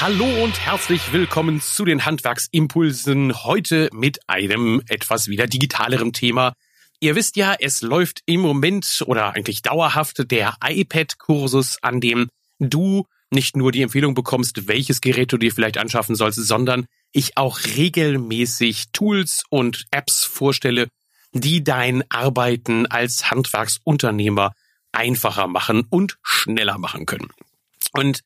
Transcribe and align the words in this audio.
Hallo 0.00 0.44
und 0.44 0.60
herzlich 0.60 1.12
willkommen 1.12 1.60
zu 1.60 1.84
den 1.84 2.04
Handwerksimpulsen. 2.04 3.42
Heute 3.42 3.88
mit 3.92 4.20
einem 4.28 4.80
etwas 4.86 5.26
wieder 5.26 5.48
digitaleren 5.48 6.12
Thema. 6.12 6.52
Ihr 7.00 7.16
wisst 7.16 7.34
ja, 7.34 7.56
es 7.58 7.82
läuft 7.82 8.22
im 8.24 8.40
Moment 8.40 9.02
oder 9.06 9.34
eigentlich 9.34 9.62
dauerhaft 9.62 10.30
der 10.30 10.54
iPad-Kursus, 10.62 11.82
an 11.82 12.00
dem 12.00 12.28
du 12.60 13.06
nicht 13.30 13.56
nur 13.56 13.72
die 13.72 13.82
Empfehlung 13.82 14.14
bekommst, 14.14 14.68
welches 14.68 15.00
Gerät 15.00 15.32
du 15.32 15.36
dir 15.36 15.52
vielleicht 15.52 15.78
anschaffen 15.78 16.14
sollst, 16.14 16.38
sondern 16.46 16.86
ich 17.10 17.36
auch 17.36 17.58
regelmäßig 17.64 18.92
Tools 18.92 19.42
und 19.50 19.86
Apps 19.90 20.22
vorstelle, 20.22 20.86
die 21.32 21.64
dein 21.64 22.04
Arbeiten 22.08 22.86
als 22.86 23.32
Handwerksunternehmer 23.32 24.52
einfacher 24.92 25.48
machen 25.48 25.88
und 25.90 26.18
schneller 26.22 26.78
machen 26.78 27.04
können. 27.04 27.30
Und 27.92 28.20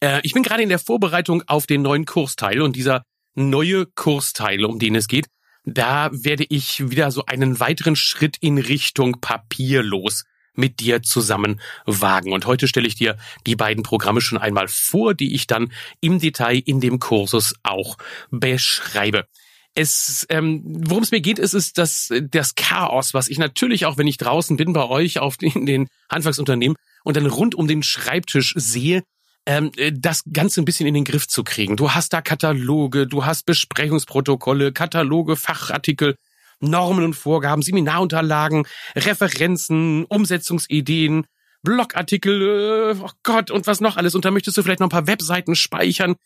äh, 0.00 0.20
ich 0.22 0.34
bin 0.34 0.42
gerade 0.42 0.62
in 0.62 0.68
der 0.68 0.78
Vorbereitung 0.78 1.42
auf 1.46 1.66
den 1.66 1.82
neuen 1.82 2.04
Kursteil 2.04 2.60
und 2.60 2.76
dieser 2.76 3.02
neue 3.34 3.86
Kursteil, 3.86 4.64
um 4.64 4.78
den 4.78 4.94
es 4.94 5.08
geht, 5.08 5.26
da 5.64 6.10
werde 6.12 6.46
ich 6.48 6.90
wieder 6.90 7.10
so 7.10 7.26
einen 7.26 7.60
weiteren 7.60 7.96
Schritt 7.96 8.36
in 8.40 8.58
Richtung 8.58 9.20
papierlos 9.20 10.24
mit 10.54 10.80
dir 10.80 11.02
zusammen 11.02 11.60
wagen. 11.84 12.32
Und 12.32 12.46
heute 12.46 12.66
stelle 12.68 12.88
ich 12.88 12.94
dir 12.94 13.16
die 13.46 13.56
beiden 13.56 13.82
Programme 13.82 14.20
schon 14.20 14.38
einmal 14.38 14.68
vor, 14.68 15.12
die 15.12 15.34
ich 15.34 15.46
dann 15.46 15.72
im 16.00 16.18
Detail 16.18 16.62
in 16.64 16.80
dem 16.80 16.98
Kursus 16.98 17.54
auch 17.62 17.98
beschreibe. 18.30 19.26
Es, 19.74 20.24
ähm, 20.30 20.62
worum 20.64 21.02
es 21.02 21.10
mir 21.10 21.20
geht, 21.20 21.38
ist, 21.38 21.52
ist 21.52 21.76
das, 21.76 22.10
das 22.30 22.54
Chaos, 22.54 23.12
was 23.12 23.28
ich 23.28 23.38
natürlich 23.38 23.84
auch, 23.84 23.98
wenn 23.98 24.06
ich 24.06 24.16
draußen 24.16 24.56
bin 24.56 24.72
bei 24.72 24.88
euch 24.88 25.18
auf 25.18 25.36
den, 25.36 25.66
den 25.66 25.88
Handwerksunternehmen 26.10 26.78
und 27.04 27.16
dann 27.16 27.26
rund 27.26 27.54
um 27.54 27.68
den 27.68 27.82
Schreibtisch 27.82 28.54
sehe, 28.56 29.02
ähm, 29.46 29.70
äh, 29.76 29.92
das 29.94 30.22
Ganze 30.30 30.60
ein 30.60 30.64
bisschen 30.64 30.86
in 30.86 30.94
den 30.94 31.04
Griff 31.04 31.28
zu 31.28 31.44
kriegen. 31.44 31.76
Du 31.76 31.92
hast 31.92 32.12
da 32.12 32.20
Kataloge, 32.20 33.06
du 33.06 33.24
hast 33.24 33.46
Besprechungsprotokolle, 33.46 34.72
Kataloge, 34.72 35.36
Fachartikel, 35.36 36.16
Normen 36.60 37.04
und 37.04 37.14
Vorgaben, 37.14 37.62
Seminarunterlagen, 37.62 38.66
Referenzen, 38.94 40.04
Umsetzungsideen, 40.04 41.26
Blogartikel, 41.62 42.94
äh, 42.96 43.00
oh 43.00 43.10
Gott, 43.22 43.50
und 43.50 43.66
was 43.66 43.80
noch 43.80 43.96
alles. 43.96 44.14
Und 44.14 44.24
da 44.24 44.30
möchtest 44.30 44.56
du 44.56 44.62
vielleicht 44.62 44.80
noch 44.80 44.88
ein 44.88 44.90
paar 44.90 45.06
Webseiten 45.06 45.54
speichern. 45.54 46.16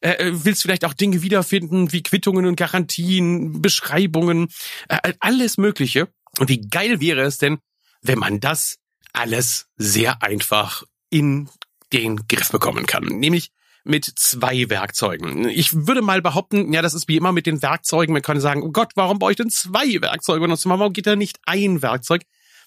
Äh, 0.00 0.12
äh 0.12 0.44
willst 0.44 0.62
vielleicht 0.62 0.84
auch 0.84 0.94
Dinge 0.94 1.22
wiederfinden, 1.22 1.92
wie 1.92 2.02
Quittungen 2.02 2.46
und 2.46 2.56
Garantien, 2.56 3.60
Beschreibungen, 3.60 4.48
alles 5.20 5.58
Mögliche. 5.58 6.08
Und 6.38 6.48
wie 6.48 6.60
geil 6.60 7.00
wäre 7.00 7.22
es 7.22 7.38
denn, 7.38 7.58
wenn 8.02 8.18
man 8.18 8.40
das 8.40 8.78
alles 9.12 9.66
sehr 9.76 10.22
einfach 10.22 10.84
in 11.10 11.48
den 11.92 12.28
Griff 12.28 12.50
bekommen 12.50 12.86
kann. 12.86 13.04
Nämlich 13.04 13.50
mit 13.84 14.04
zwei 14.04 14.68
Werkzeugen. 14.68 15.48
Ich 15.48 15.86
würde 15.86 16.02
mal 16.02 16.20
behaupten, 16.22 16.72
ja, 16.72 16.82
das 16.82 16.94
ist 16.94 17.08
wie 17.08 17.16
immer 17.16 17.32
mit 17.32 17.46
den 17.46 17.62
Werkzeugen. 17.62 18.12
Man 18.12 18.22
kann 18.22 18.40
sagen, 18.40 18.62
oh 18.62 18.70
Gott, 18.70 18.92
warum 18.94 19.18
brauche 19.18 19.32
ich 19.32 19.36
denn 19.36 19.50
zwei 19.50 20.00
Werkzeuge 20.00 20.44
Und 20.44 20.64
Warum 20.66 20.92
geht 20.92 21.06
da 21.06 21.16
nicht 21.16 21.38
ein 21.46 21.82
Werkzeug? 21.82 22.22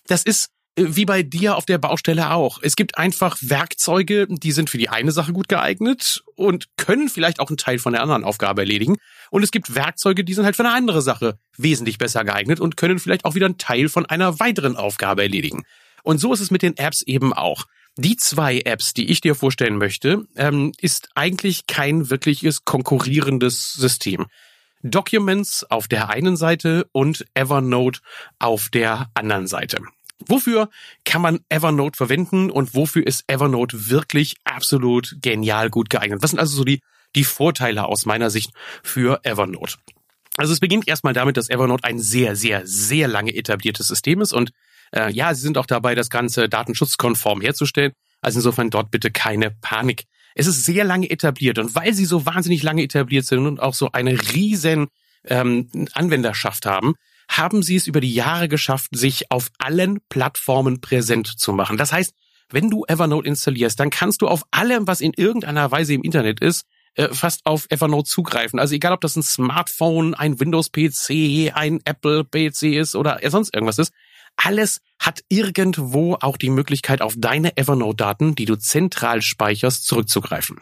Das 0.07 0.23
ist 0.23 0.49
äh, 0.75 0.85
wie 0.89 1.05
bei 1.05 1.23
dir 1.23 1.55
auf 1.55 1.65
der 1.65 1.77
Baustelle 1.77 2.31
auch. 2.31 2.59
Es 2.61 2.75
gibt 2.75 2.97
einfach 2.97 3.37
Werkzeuge, 3.41 4.27
die 4.27 4.51
sind 4.51 4.69
für 4.69 4.77
die 4.77 4.89
eine 4.89 5.11
Sache 5.11 5.33
gut 5.33 5.47
geeignet 5.47 6.23
und 6.35 6.67
können 6.77 7.09
vielleicht 7.09 7.39
auch 7.39 7.49
einen 7.49 7.57
Teil 7.57 7.79
von 7.79 7.93
der 7.93 8.01
anderen 8.01 8.23
Aufgabe 8.23 8.61
erledigen. 8.61 8.97
Und 9.29 9.43
es 9.43 9.51
gibt 9.51 9.75
Werkzeuge, 9.75 10.23
die 10.23 10.33
sind 10.33 10.45
halt 10.45 10.55
für 10.55 10.65
eine 10.65 10.73
andere 10.73 11.01
Sache 11.01 11.37
wesentlich 11.57 11.97
besser 11.97 12.23
geeignet 12.23 12.59
und 12.59 12.77
können 12.77 12.99
vielleicht 12.99 13.25
auch 13.25 13.35
wieder 13.35 13.45
einen 13.45 13.57
Teil 13.57 13.89
von 13.89 14.05
einer 14.05 14.39
weiteren 14.39 14.75
Aufgabe 14.75 15.23
erledigen. 15.23 15.63
Und 16.03 16.17
so 16.17 16.33
ist 16.33 16.41
es 16.41 16.51
mit 16.51 16.61
den 16.61 16.75
Apps 16.77 17.01
eben 17.01 17.33
auch. 17.33 17.65
Die 17.95 18.15
zwei 18.15 18.61
Apps, 18.61 18.93
die 18.93 19.11
ich 19.11 19.21
dir 19.21 19.35
vorstellen 19.35 19.77
möchte, 19.77 20.25
ähm, 20.35 20.71
ist 20.79 21.09
eigentlich 21.13 21.67
kein 21.67 22.09
wirkliches 22.09 22.65
konkurrierendes 22.65 23.73
System. 23.73 24.25
Documents 24.81 25.63
auf 25.69 25.87
der 25.87 26.09
einen 26.09 26.35
Seite 26.35 26.87
und 26.91 27.25
Evernote 27.35 28.01
auf 28.39 28.69
der 28.69 29.09
anderen 29.13 29.47
Seite. 29.47 29.77
Wofür 30.27 30.69
kann 31.05 31.21
man 31.21 31.41
Evernote 31.49 31.97
verwenden 31.97 32.49
und 32.49 32.73
wofür 32.73 33.05
ist 33.05 33.25
Evernote 33.27 33.89
wirklich 33.89 34.35
absolut 34.43 35.17
genial 35.21 35.69
gut 35.69 35.89
geeignet? 35.89 36.23
Was 36.23 36.31
sind 36.31 36.39
also 36.39 36.57
so 36.57 36.63
die, 36.63 36.81
die 37.15 37.23
Vorteile 37.23 37.85
aus 37.85 38.05
meiner 38.05 38.29
Sicht 38.29 38.51
für 38.81 39.19
Evernote? 39.23 39.77
Also 40.35 40.51
es 40.51 40.59
beginnt 40.59 40.87
erstmal 40.87 41.13
damit, 41.13 41.37
dass 41.37 41.49
Evernote 41.49 41.83
ein 41.83 41.99
sehr, 41.99 42.35
sehr, 42.35 42.65
sehr 42.65 43.07
lange 43.07 43.35
etabliertes 43.35 43.87
System 43.87 44.21
ist 44.21 44.33
und 44.33 44.51
äh, 44.93 45.11
ja, 45.11 45.33
sie 45.33 45.41
sind 45.41 45.57
auch 45.57 45.65
dabei, 45.65 45.95
das 45.95 46.09
Ganze 46.09 46.47
datenschutzkonform 46.47 47.41
herzustellen. 47.41 47.93
Also 48.21 48.39
insofern 48.39 48.69
dort 48.69 48.91
bitte 48.91 49.11
keine 49.11 49.51
Panik. 49.51 50.03
Es 50.35 50.47
ist 50.47 50.65
sehr 50.65 50.83
lange 50.83 51.09
etabliert 51.09 51.59
und 51.59 51.75
weil 51.75 51.93
sie 51.93 52.05
so 52.05 52.25
wahnsinnig 52.25 52.63
lange 52.63 52.83
etabliert 52.83 53.25
sind 53.25 53.45
und 53.45 53.59
auch 53.59 53.73
so 53.73 53.91
eine 53.91 54.19
riesen 54.33 54.87
ähm, 55.25 55.69
Anwenderschaft 55.93 56.65
haben, 56.65 56.95
haben 57.29 57.63
sie 57.63 57.75
es 57.75 57.87
über 57.87 58.01
die 58.01 58.13
Jahre 58.13 58.47
geschafft, 58.47 58.89
sich 58.93 59.31
auf 59.31 59.49
allen 59.57 59.99
Plattformen 60.09 60.81
präsent 60.81 61.27
zu 61.27 61.53
machen. 61.53 61.77
Das 61.77 61.93
heißt, 61.93 62.13
wenn 62.49 62.69
du 62.69 62.85
Evernote 62.87 63.27
installierst, 63.27 63.79
dann 63.79 63.89
kannst 63.89 64.21
du 64.21 64.27
auf 64.27 64.43
allem, 64.51 64.87
was 64.87 65.01
in 65.01 65.13
irgendeiner 65.13 65.71
Weise 65.71 65.93
im 65.93 66.03
Internet 66.03 66.39
ist, 66.39 66.65
äh, 66.95 67.09
fast 67.09 67.45
auf 67.45 67.65
Evernote 67.69 68.07
zugreifen. 68.07 68.59
Also 68.59 68.75
egal, 68.75 68.93
ob 68.93 69.01
das 69.01 69.15
ein 69.15 69.23
Smartphone, 69.23 70.13
ein 70.13 70.39
Windows-PC, 70.39 71.51
ein 71.53 71.79
Apple-PC 71.85 72.77
ist 72.77 72.95
oder 72.95 73.19
sonst 73.29 73.53
irgendwas 73.53 73.79
ist, 73.79 73.91
alles 74.35 74.81
hat 74.99 75.21
irgendwo 75.29 76.15
auch 76.15 76.37
die 76.37 76.49
Möglichkeit, 76.49 77.01
auf 77.01 77.15
deine 77.17 77.57
Evernote-Daten, 77.57 78.35
die 78.35 78.45
du 78.45 78.55
zentral 78.55 79.21
speicherst, 79.21 79.85
zurückzugreifen. 79.85 80.61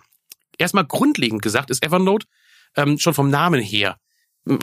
Erstmal 0.57 0.85
grundlegend 0.85 1.41
gesagt 1.41 1.69
ist 1.69 1.83
Evernote 1.83 2.27
ähm, 2.75 2.97
schon 2.99 3.13
vom 3.13 3.29
Namen 3.29 3.61
her 3.61 3.97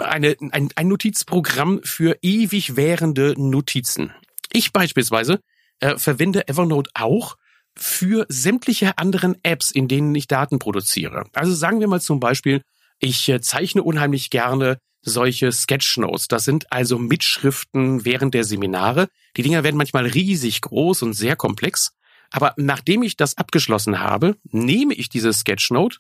eine, 0.03 0.37
ein, 0.51 0.71
ein 0.75 0.89
Notizprogramm 0.89 1.81
für 1.85 2.19
ewig 2.23 2.77
währende 2.77 3.35
Notizen. 3.37 4.13
Ich 4.53 4.73
beispielsweise 4.73 5.41
äh, 5.81 5.97
verwende 5.97 6.49
Evernote 6.49 6.91
auch 6.95 7.37
für 7.77 8.27
sämtliche 8.29 8.99
anderen 8.99 9.37
Apps, 9.45 9.71
in 9.71 9.87
denen 9.87 10.15
ich 10.15 10.27
Daten 10.27 10.59
produziere. 10.59 11.25
Also 11.33 11.55
sagen 11.55 11.81
wir 11.81 11.87
mal 11.87 12.01
zum 12.01 12.19
Beispiel, 12.19 12.63
ich 12.99 13.29
äh, 13.29 13.41
zeichne 13.41 13.83
unheimlich 13.83 14.31
gerne 14.31 14.79
solche 15.09 15.53
Sketchnotes. 15.53 16.29
Das 16.29 16.45
sind 16.45 16.71
also 16.73 16.99
Mitschriften 16.99 18.05
während 18.05 18.35
der 18.35 18.45
Seminare. 18.45 19.09
Die 19.37 19.43
Dinger 19.43 19.65
werden 19.65 19.77
manchmal 19.77 20.07
riesig 20.07 20.61
groß 20.61 21.03
und 21.03 21.15
sehr 21.15 21.37
komplex. 21.37 21.93
Aber 22.31 22.55
nachdem 22.57 23.03
ich 23.03 23.17
das 23.17 23.39
abgeschlossen 23.39 24.01
habe, 24.01 24.37
nehme 24.51 24.95
ich 24.95 25.09
diese 25.09 25.33
Sketchnote 25.33 25.99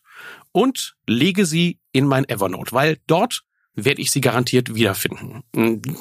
und 0.52 0.94
lege 1.06 1.46
sie 1.46 1.78
in 1.92 2.06
mein 2.06 2.28
Evernote, 2.28 2.72
weil 2.72 2.98
dort 3.06 3.42
werde 3.74 4.02
ich 4.02 4.10
sie 4.10 4.20
garantiert 4.20 4.74
wiederfinden. 4.74 5.44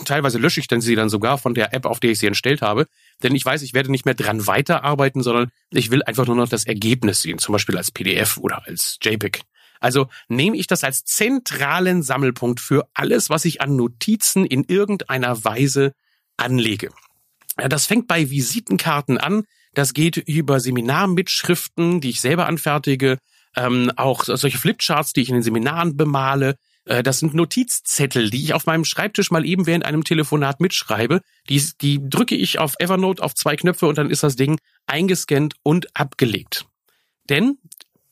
Teilweise 0.05 0.39
lösche 0.39 0.59
ich 0.59 0.67
dann 0.67 0.81
sie 0.81 0.95
dann 0.95 1.09
sogar 1.09 1.37
von 1.37 1.53
der 1.53 1.73
App, 1.73 1.85
auf 1.85 1.99
der 1.99 2.11
ich 2.11 2.19
sie 2.19 2.25
entstellt 2.25 2.61
habe, 2.61 2.87
denn 3.21 3.35
ich 3.35 3.45
weiß, 3.45 3.61
ich 3.61 3.73
werde 3.73 3.91
nicht 3.91 4.05
mehr 4.05 4.15
dran 4.15 4.47
weiterarbeiten, 4.47 5.21
sondern 5.21 5.51
ich 5.69 5.91
will 5.91 6.01
einfach 6.03 6.25
nur 6.25 6.35
noch 6.35 6.49
das 6.49 6.65
Ergebnis 6.65 7.21
sehen, 7.21 7.37
zum 7.37 7.53
Beispiel 7.53 7.77
als 7.77 7.91
PDF 7.91 8.37
oder 8.37 8.65
als 8.65 8.97
JPEG. 9.01 9.41
Also 9.79 10.07
nehme 10.27 10.57
ich 10.57 10.67
das 10.67 10.83
als 10.83 11.05
zentralen 11.05 12.03
Sammelpunkt 12.03 12.59
für 12.59 12.87
alles, 12.93 13.29
was 13.29 13.45
ich 13.45 13.61
an 13.61 13.75
Notizen 13.75 14.45
in 14.45 14.63
irgendeiner 14.63 15.43
Weise 15.43 15.93
anlege. 16.37 16.91
Das 17.55 17.85
fängt 17.85 18.07
bei 18.07 18.29
Visitenkarten 18.29 19.17
an, 19.17 19.43
das 19.73 19.93
geht 19.93 20.17
über 20.17 20.59
Seminarmitschriften, 20.59 22.01
die 22.01 22.09
ich 22.09 22.21
selber 22.21 22.47
anfertige, 22.47 23.17
ähm, 23.55 23.91
auch 23.95 24.23
solche 24.23 24.57
Flipcharts, 24.57 25.13
die 25.13 25.21
ich 25.21 25.29
in 25.29 25.35
den 25.35 25.43
Seminaren 25.43 25.97
bemale. 25.97 26.55
Äh, 26.85 27.03
das 27.03 27.19
sind 27.19 27.33
Notizzettel, 27.33 28.29
die 28.29 28.43
ich 28.43 28.53
auf 28.53 28.65
meinem 28.65 28.85
Schreibtisch 28.85 29.31
mal 29.31 29.45
eben 29.45 29.65
während 29.65 29.85
einem 29.85 30.03
Telefonat 30.03 30.61
mitschreibe. 30.61 31.21
Die, 31.49 31.61
die 31.81 31.99
drücke 32.01 32.35
ich 32.35 32.59
auf 32.59 32.75
Evernote 32.79 33.21
auf 33.23 33.35
zwei 33.35 33.55
Knöpfe 33.55 33.87
und 33.87 33.97
dann 33.97 34.09
ist 34.09 34.23
das 34.23 34.35
Ding 34.35 34.57
eingescannt 34.85 35.55
und 35.63 35.95
abgelegt. 35.95 36.65
Denn 37.29 37.57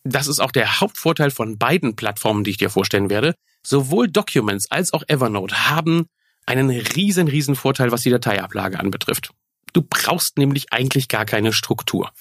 das 0.06 0.28
ist 0.28 0.40
auch 0.40 0.52
der 0.52 0.80
Hauptvorteil 0.80 1.32
von 1.32 1.58
beiden 1.58 1.96
Plattformen, 1.96 2.44
die 2.44 2.52
ich 2.52 2.58
dir 2.58 2.70
vorstellen 2.70 3.10
werde. 3.10 3.36
Sowohl 3.64 4.08
Documents 4.08 4.70
als 4.70 4.94
auch 4.94 5.04
Evernote 5.08 5.70
haben 5.70 6.06
einen 6.46 6.70
riesen, 6.70 7.28
riesen 7.28 7.56
Vorteil, 7.56 7.92
was 7.92 8.02
die 8.02 8.12
Dateiablage 8.12 8.80
anbetrifft. 8.80 9.32
Du 9.74 9.82
brauchst 9.82 10.38
nämlich 10.38 10.72
eigentlich 10.72 11.08
gar 11.08 11.26
keine 11.26 11.52
Struktur. 11.52 12.12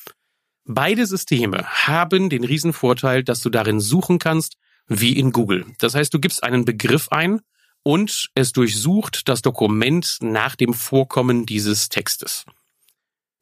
Beide 0.64 1.06
Systeme 1.06 1.66
haben 1.66 2.30
den 2.30 2.42
riesen 2.42 2.72
Vorteil, 2.72 3.22
dass 3.22 3.42
du 3.42 3.50
darin 3.50 3.80
suchen 3.80 4.18
kannst, 4.18 4.56
wie 4.86 5.18
in 5.18 5.30
Google. 5.30 5.66
Das 5.78 5.94
heißt, 5.94 6.12
du 6.12 6.18
gibst 6.18 6.42
einen 6.42 6.64
Begriff 6.64 7.10
ein 7.10 7.42
und 7.82 8.30
es 8.34 8.52
durchsucht 8.52 9.28
das 9.28 9.42
Dokument 9.42 10.16
nach 10.22 10.56
dem 10.56 10.72
Vorkommen 10.72 11.44
dieses 11.44 11.90
Textes. 11.90 12.46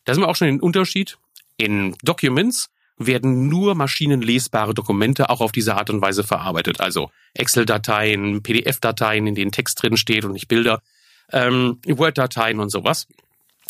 Da 0.04 0.14
sind 0.14 0.24
wir 0.24 0.28
auch 0.28 0.36
schon 0.36 0.48
den 0.48 0.60
Unterschied. 0.60 1.16
In 1.56 1.94
Documents 2.02 2.70
werden 3.06 3.48
nur 3.48 3.74
maschinenlesbare 3.74 4.74
Dokumente 4.74 5.30
auch 5.30 5.40
auf 5.40 5.52
diese 5.52 5.76
Art 5.76 5.90
und 5.90 6.00
Weise 6.02 6.24
verarbeitet. 6.24 6.80
Also 6.80 7.10
Excel-Dateien, 7.34 8.42
PDF-Dateien, 8.42 9.26
in 9.26 9.34
denen 9.34 9.52
Text 9.52 9.82
drin 9.82 9.96
steht 9.96 10.24
und 10.24 10.32
nicht 10.32 10.48
Bilder, 10.48 10.82
ähm, 11.30 11.78
Word-Dateien 11.86 12.60
und 12.60 12.70
sowas. 12.70 13.06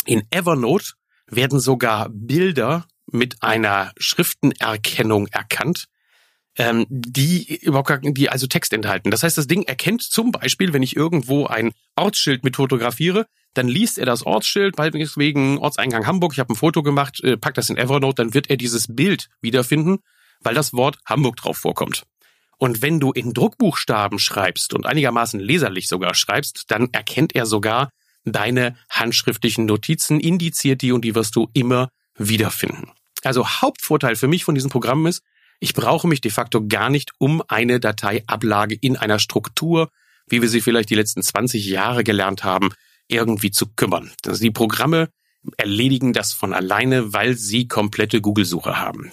In 0.04 0.22
Evernote 0.30 0.92
werden 1.26 1.60
sogar 1.60 2.08
Bilder 2.10 2.86
mit 3.06 3.42
einer 3.42 3.92
Schriftenerkennung 3.98 5.26
erkannt. 5.28 5.88
Ähm, 6.56 6.86
die 6.88 7.56
überhaupt 7.56 7.88
gar, 7.88 7.98
die 7.98 8.28
also 8.28 8.46
Text 8.46 8.72
enthalten. 8.72 9.10
Das 9.10 9.22
heißt, 9.22 9.38
das 9.38 9.46
Ding 9.46 9.62
erkennt 9.62 10.02
zum 10.02 10.32
Beispiel, 10.32 10.72
wenn 10.72 10.82
ich 10.82 10.96
irgendwo 10.96 11.46
ein 11.46 11.72
Ortsschild 11.96 12.44
mit 12.44 12.56
fotografiere, 12.56 13.26
dann 13.54 13.68
liest 13.68 13.98
er 13.98 14.06
das 14.06 14.24
Ortsschild, 14.24 14.76
wegen 14.78 15.58
Ortseingang 15.58 16.06
Hamburg, 16.06 16.32
ich 16.32 16.38
habe 16.38 16.52
ein 16.52 16.56
Foto 16.56 16.82
gemacht, 16.82 17.22
äh, 17.22 17.36
packt 17.36 17.58
das 17.58 17.70
in 17.70 17.76
Evernote, 17.76 18.22
dann 18.22 18.34
wird 18.34 18.50
er 18.50 18.56
dieses 18.56 18.94
Bild 18.94 19.28
wiederfinden, 19.40 19.98
weil 20.40 20.54
das 20.54 20.72
Wort 20.72 20.98
Hamburg 21.06 21.36
drauf 21.36 21.58
vorkommt. 21.58 22.04
Und 22.58 22.80
wenn 22.80 23.00
du 23.00 23.10
in 23.12 23.34
Druckbuchstaben 23.34 24.18
schreibst 24.18 24.72
und 24.72 24.86
einigermaßen 24.86 25.40
leserlich 25.40 25.88
sogar 25.88 26.14
schreibst, 26.14 26.70
dann 26.70 26.88
erkennt 26.92 27.34
er 27.34 27.44
sogar 27.44 27.90
deine 28.24 28.76
handschriftlichen 28.88 29.66
Notizen, 29.66 30.20
indiziert 30.20 30.82
die 30.82 30.92
und 30.92 31.04
die 31.04 31.14
wirst 31.14 31.34
du 31.34 31.48
immer 31.54 31.88
wiederfinden. 32.16 32.92
Also 33.24 33.46
Hauptvorteil 33.48 34.16
für 34.16 34.28
mich 34.28 34.44
von 34.44 34.54
diesem 34.54 34.70
Programm 34.70 35.06
ist, 35.06 35.22
ich 35.62 35.74
brauche 35.74 36.08
mich 36.08 36.20
de 36.20 36.32
facto 36.32 36.66
gar 36.66 36.90
nicht 36.90 37.12
um 37.18 37.40
eine 37.46 37.78
Dateiablage 37.78 38.74
in 38.74 38.96
einer 38.96 39.20
Struktur, 39.20 39.90
wie 40.26 40.42
wir 40.42 40.48
sie 40.48 40.60
vielleicht 40.60 40.90
die 40.90 40.96
letzten 40.96 41.22
20 41.22 41.64
Jahre 41.64 42.02
gelernt 42.02 42.42
haben, 42.42 42.70
irgendwie 43.06 43.52
zu 43.52 43.66
kümmern. 43.68 44.10
Die 44.26 44.50
Programme 44.50 45.08
erledigen 45.56 46.12
das 46.12 46.32
von 46.32 46.52
alleine, 46.52 47.12
weil 47.12 47.34
sie 47.34 47.68
komplette 47.68 48.20
Google-Suche 48.20 48.80
haben. 48.80 49.12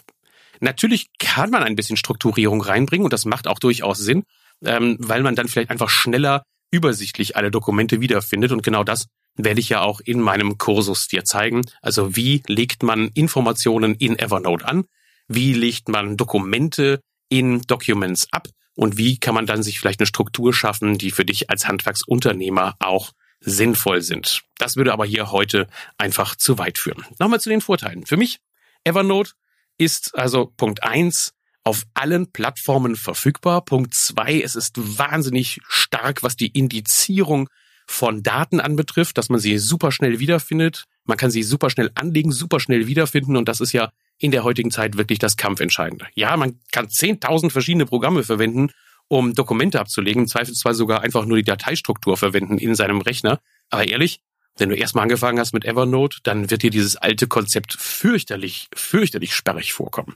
Natürlich 0.59 1.09
kann 1.19 1.51
man 1.51 1.61
ein 1.61 1.75
bisschen 1.75 1.97
Strukturierung 1.97 2.61
reinbringen 2.61 3.05
und 3.05 3.13
das 3.13 3.25
macht 3.25 3.47
auch 3.47 3.59
durchaus 3.59 3.99
Sinn, 3.99 4.23
ähm, 4.65 4.97
weil 4.99 5.21
man 5.21 5.35
dann 5.35 5.49
vielleicht 5.49 5.69
einfach 5.69 5.89
schneller 5.89 6.41
übersichtlich 6.71 7.35
alle 7.35 7.51
Dokumente 7.51 8.01
wiederfindet 8.01 8.51
und 8.51 8.63
genau 8.63 8.83
das 8.83 9.05
werde 9.35 9.59
ich 9.59 9.69
ja 9.69 9.81
auch 9.81 10.01
in 10.01 10.19
meinem 10.19 10.57
Kursus 10.57 11.07
dir 11.07 11.25
zeigen. 11.25 11.61
Also 11.83 12.15
wie 12.15 12.41
legt 12.47 12.81
man 12.81 13.09
Informationen 13.13 13.93
in 13.93 14.17
Evernote 14.17 14.67
an? 14.67 14.85
Wie 15.29 15.53
legt 15.53 15.87
man 15.87 16.17
Dokumente 16.17 16.99
in 17.29 17.61
Documents 17.61 18.27
ab? 18.31 18.49
Und 18.75 18.97
wie 18.97 19.17
kann 19.17 19.35
man 19.35 19.45
dann 19.45 19.63
sich 19.63 19.79
vielleicht 19.79 20.01
eine 20.01 20.07
Struktur 20.07 20.53
schaffen, 20.53 20.97
die 20.97 21.11
für 21.11 21.25
dich 21.25 21.49
als 21.49 21.67
Handwerksunternehmer 21.67 22.75
auch 22.79 23.13
sinnvoll 23.41 24.01
sind. 24.01 24.43
Das 24.57 24.75
würde 24.75 24.93
aber 24.93 25.05
hier 25.05 25.31
heute 25.31 25.67
einfach 25.97 26.35
zu 26.35 26.57
weit 26.57 26.77
führen. 26.77 27.05
Nochmal 27.19 27.39
zu 27.39 27.49
den 27.49 27.61
Vorteilen. 27.61 28.05
Für 28.05 28.17
mich, 28.17 28.39
Evernote 28.83 29.31
ist 29.77 30.17
also 30.17 30.51
Punkt 30.57 30.83
eins 30.83 31.33
auf 31.63 31.83
allen 31.93 32.31
Plattformen 32.31 32.95
verfügbar. 32.95 33.63
Punkt 33.63 33.93
zwei, 33.93 34.41
es 34.41 34.55
ist 34.55 34.75
wahnsinnig 34.97 35.59
stark, 35.67 36.23
was 36.23 36.35
die 36.35 36.47
Indizierung 36.47 37.49
von 37.87 38.23
Daten 38.23 38.59
anbetrifft, 38.59 39.17
dass 39.17 39.29
man 39.29 39.39
sie 39.39 39.57
super 39.57 39.91
schnell 39.91 40.19
wiederfindet. 40.19 40.85
Man 41.05 41.17
kann 41.17 41.31
sie 41.31 41.43
super 41.43 41.69
schnell 41.69 41.91
anlegen, 41.95 42.31
super 42.31 42.59
schnell 42.59 42.87
wiederfinden 42.87 43.35
und 43.35 43.47
das 43.47 43.61
ist 43.61 43.71
ja 43.71 43.91
in 44.19 44.31
der 44.31 44.43
heutigen 44.43 44.69
Zeit 44.69 44.97
wirklich 44.97 45.19
das 45.19 45.37
Kampfentscheidende. 45.37 46.05
Ja, 46.13 46.35
man 46.37 46.59
kann 46.71 46.87
10.000 46.87 47.49
verschiedene 47.49 47.85
Programme 47.85 48.23
verwenden, 48.23 48.71
um 49.07 49.33
Dokumente 49.33 49.79
abzulegen, 49.79 50.27
zweifelsfall 50.27 50.75
sogar 50.75 51.01
einfach 51.01 51.25
nur 51.25 51.37
die 51.37 51.43
Dateistruktur 51.43 52.17
verwenden 52.17 52.57
in 52.57 52.75
seinem 52.75 53.01
Rechner. 53.01 53.39
Aber 53.69 53.87
ehrlich, 53.87 54.21
wenn 54.57 54.69
du 54.69 54.75
erstmal 54.75 55.03
angefangen 55.03 55.39
hast 55.39 55.53
mit 55.53 55.65
Evernote, 55.65 56.19
dann 56.23 56.51
wird 56.51 56.63
dir 56.63 56.69
dieses 56.69 56.97
alte 56.97 57.27
Konzept 57.27 57.73
fürchterlich, 57.73 58.67
fürchterlich 58.75 59.33
sperrig 59.33 59.73
vorkommen. 59.73 60.15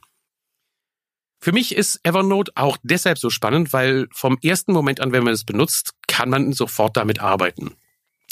Für 1.40 1.52
mich 1.52 1.76
ist 1.76 2.00
Evernote 2.04 2.52
auch 2.56 2.78
deshalb 2.84 3.18
so 3.18 3.30
spannend, 3.30 3.74
weil 3.74 4.08
vom 4.14 4.38
ersten 4.42 4.74
Moment 4.74 5.02
an, 5.02 5.12
wenn 5.12 5.24
man 5.24 5.34
es 5.34 5.44
benutzt, 5.44 5.94
kann 6.08 6.30
man 6.30 6.54
sofort 6.54 6.96
damit 6.96 7.20
arbeiten. 7.20 7.76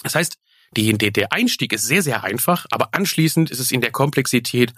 Das 0.03 0.15
heißt, 0.15 0.37
die, 0.77 0.97
der 0.97 1.33
Einstieg 1.33 1.73
ist 1.73 1.85
sehr, 1.85 2.03
sehr 2.03 2.23
einfach, 2.23 2.65
aber 2.71 2.93
anschließend 2.93 3.51
ist 3.51 3.59
es 3.59 3.71
in 3.71 3.81
der 3.81 3.91
Komplexität 3.91 4.73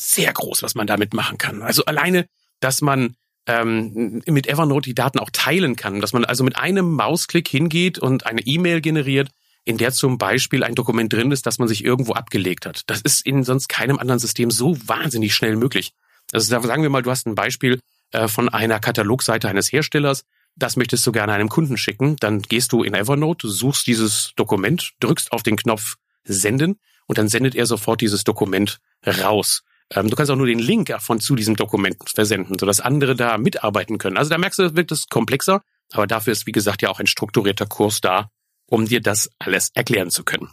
sehr 0.00 0.32
groß, 0.32 0.62
was 0.62 0.74
man 0.74 0.86
damit 0.86 1.14
machen 1.14 1.38
kann. 1.38 1.62
Also 1.62 1.84
alleine, 1.84 2.26
dass 2.60 2.80
man 2.80 3.14
ähm, 3.46 4.22
mit 4.26 4.46
Evernote 4.46 4.88
die 4.88 4.94
Daten 4.94 5.18
auch 5.18 5.30
teilen 5.32 5.76
kann, 5.76 6.00
dass 6.00 6.12
man 6.12 6.24
also 6.24 6.44
mit 6.44 6.56
einem 6.56 6.92
Mausklick 6.92 7.48
hingeht 7.48 7.98
und 7.98 8.26
eine 8.26 8.42
E-Mail 8.42 8.80
generiert, 8.80 9.30
in 9.64 9.76
der 9.76 9.92
zum 9.92 10.18
Beispiel 10.18 10.64
ein 10.64 10.74
Dokument 10.74 11.12
drin 11.12 11.32
ist, 11.32 11.46
das 11.46 11.58
man 11.58 11.68
sich 11.68 11.84
irgendwo 11.84 12.12
abgelegt 12.12 12.66
hat. 12.66 12.82
Das 12.86 13.00
ist 13.02 13.26
in 13.26 13.44
sonst 13.44 13.68
keinem 13.68 13.98
anderen 13.98 14.18
System 14.18 14.50
so 14.50 14.76
wahnsinnig 14.86 15.34
schnell 15.34 15.56
möglich. 15.56 15.92
Also 16.32 16.58
sagen 16.60 16.82
wir 16.82 16.90
mal, 16.90 17.02
du 17.02 17.10
hast 17.10 17.26
ein 17.26 17.34
Beispiel 17.34 17.80
äh, 18.12 18.28
von 18.28 18.48
einer 18.48 18.80
Katalogseite 18.80 19.48
eines 19.48 19.72
Herstellers, 19.72 20.24
das 20.56 20.76
möchtest 20.76 21.06
du 21.06 21.12
gerne 21.12 21.32
einem 21.32 21.48
Kunden 21.48 21.76
schicken, 21.76 22.16
dann 22.16 22.42
gehst 22.42 22.72
du 22.72 22.82
in 22.82 22.94
Evernote, 22.94 23.48
suchst 23.48 23.86
dieses 23.86 24.32
Dokument, 24.36 24.92
drückst 25.00 25.32
auf 25.32 25.42
den 25.42 25.56
Knopf 25.56 25.96
Senden 26.24 26.78
und 27.06 27.18
dann 27.18 27.28
sendet 27.28 27.54
er 27.54 27.66
sofort 27.66 28.00
dieses 28.00 28.24
Dokument 28.24 28.78
raus. 29.06 29.62
Ähm, 29.94 30.08
du 30.08 30.16
kannst 30.16 30.30
auch 30.30 30.36
nur 30.36 30.46
den 30.46 30.58
Link 30.58 30.94
von 31.00 31.20
zu 31.20 31.34
diesem 31.34 31.56
Dokument 31.56 31.96
versenden, 32.08 32.58
sodass 32.58 32.80
andere 32.80 33.16
da 33.16 33.38
mitarbeiten 33.38 33.98
können. 33.98 34.16
Also 34.16 34.30
da 34.30 34.38
merkst 34.38 34.58
du, 34.58 34.76
wird 34.76 34.92
es 34.92 35.08
komplexer, 35.08 35.62
aber 35.92 36.06
dafür 36.06 36.32
ist, 36.32 36.46
wie 36.46 36.52
gesagt, 36.52 36.82
ja 36.82 36.90
auch 36.90 37.00
ein 37.00 37.06
strukturierter 37.06 37.66
Kurs 37.66 38.00
da, 38.00 38.30
um 38.66 38.86
dir 38.86 39.00
das 39.00 39.30
alles 39.38 39.70
erklären 39.74 40.10
zu 40.10 40.24
können. 40.24 40.50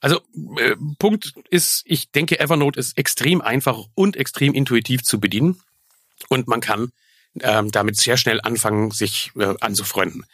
Also 0.00 0.20
äh, 0.58 0.76
Punkt 0.98 1.34
ist, 1.50 1.82
ich 1.84 2.10
denke, 2.10 2.40
Evernote 2.40 2.80
ist 2.80 2.96
extrem 2.96 3.40
einfach 3.40 3.78
und 3.94 4.16
extrem 4.16 4.54
intuitiv 4.54 5.02
zu 5.02 5.20
bedienen 5.20 5.60
und 6.28 6.48
man 6.48 6.60
kann 6.60 6.90
ähm, 7.40 7.70
damit 7.70 7.96
sehr 7.96 8.16
schnell 8.16 8.40
anfangen, 8.40 8.90
sich 8.90 9.30
äh, 9.36 9.54
anzufreunden. 9.60 10.24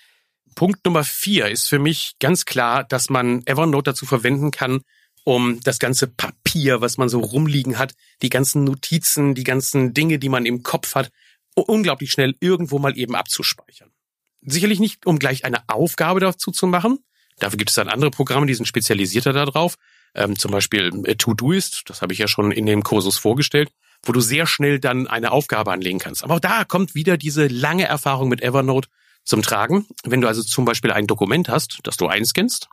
Punkt 0.54 0.84
Nummer 0.84 1.04
vier 1.04 1.48
ist 1.48 1.68
für 1.68 1.78
mich 1.78 2.14
ganz 2.18 2.44
klar, 2.44 2.84
dass 2.84 3.10
man 3.10 3.42
Evernote 3.46 3.90
dazu 3.90 4.06
verwenden 4.06 4.50
kann, 4.50 4.82
um 5.26 5.58
das 5.64 5.80
ganze 5.80 6.06
Papier, 6.06 6.80
was 6.80 6.98
man 6.98 7.08
so 7.08 7.18
rumliegen 7.18 7.78
hat, 7.78 7.94
die 8.22 8.28
ganzen 8.28 8.62
Notizen, 8.62 9.34
die 9.34 9.42
ganzen 9.42 9.92
Dinge, 9.92 10.20
die 10.20 10.28
man 10.28 10.46
im 10.46 10.62
Kopf 10.62 10.94
hat, 10.94 11.10
unglaublich 11.56 12.12
schnell 12.12 12.36
irgendwo 12.38 12.78
mal 12.78 12.96
eben 12.96 13.16
abzuspeichern. 13.16 13.90
Sicherlich 14.42 14.78
nicht, 14.78 15.04
um 15.04 15.18
gleich 15.18 15.44
eine 15.44 15.68
Aufgabe 15.68 16.20
dazu 16.20 16.52
zu 16.52 16.68
machen. 16.68 17.00
Dafür 17.40 17.56
gibt 17.56 17.70
es 17.70 17.74
dann 17.74 17.88
andere 17.88 18.12
Programme, 18.12 18.46
die 18.46 18.54
sind 18.54 18.66
spezialisierter 18.66 19.32
darauf. 19.32 19.74
Ähm, 20.14 20.38
zum 20.38 20.52
Beispiel 20.52 20.92
äh, 21.04 21.16
Todoist, 21.16 21.82
das 21.86 22.02
habe 22.02 22.12
ich 22.12 22.20
ja 22.20 22.28
schon 22.28 22.52
in 22.52 22.64
dem 22.64 22.84
Kursus 22.84 23.18
vorgestellt, 23.18 23.70
wo 24.04 24.12
du 24.12 24.20
sehr 24.20 24.46
schnell 24.46 24.78
dann 24.78 25.08
eine 25.08 25.32
Aufgabe 25.32 25.72
anlegen 25.72 25.98
kannst. 25.98 26.22
Aber 26.22 26.36
auch 26.36 26.40
da 26.40 26.62
kommt 26.62 26.94
wieder 26.94 27.16
diese 27.16 27.48
lange 27.48 27.86
Erfahrung 27.86 28.28
mit 28.28 28.42
Evernote 28.42 28.88
zum 29.24 29.42
Tragen. 29.42 29.88
Wenn 30.04 30.20
du 30.20 30.28
also 30.28 30.44
zum 30.44 30.64
Beispiel 30.64 30.92
ein 30.92 31.08
Dokument 31.08 31.48
hast, 31.48 31.80
das 31.82 31.96
du 31.96 32.06
einscannst, 32.06 32.68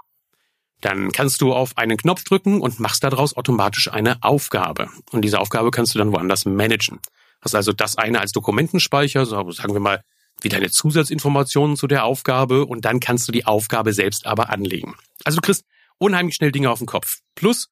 dann 0.84 1.14
kannst 1.14 1.42
du 1.42 1.54
auf 1.54 1.78
einen 1.78 1.98
Knopf 1.98 2.24
drücken 2.26 2.60
und 2.60 2.80
machst 2.80 3.04
daraus 3.04 3.38
automatisch 3.38 3.90
eine 3.92 4.22
Aufgabe. 4.22 4.90
Und 5.12 5.22
diese 5.22 5.40
Aufgabe 5.40 5.72
kannst 5.72 5.96
du 5.96 6.00
dann 6.00 6.12
woanders 6.12 6.46
managen. 6.46 7.00
Hast 7.42 7.56
also 7.56 7.72
das 7.72 7.98
eine 7.98 8.20
als 8.20 8.34
Dokumentenspeicher, 8.34 9.25
so 9.25 9.50
sagen 9.52 9.74
wir 9.74 9.80
mal, 9.80 10.04
wie 10.42 10.50
deine 10.50 10.70
Zusatzinformationen 10.70 11.78
zu 11.78 11.88
der 11.88 12.04
Aufgabe 12.04 12.66
und 12.66 12.84
dann 12.84 13.00
kannst 13.00 13.28
du 13.28 13.32
die 13.32 13.46
Aufgabe 13.46 13.94
selbst 13.94 14.25
aber 14.25 14.50
anlegen. 14.50 14.96
Also 15.24 15.38
du 15.38 15.42
kriegst 15.42 15.63
unheimlich 16.00 16.36
schnell 16.36 16.52
Dinge 16.52 16.70
auf 16.70 16.80
den 16.80 16.88
Kopf. 16.88 17.20
Plus, 17.34 17.70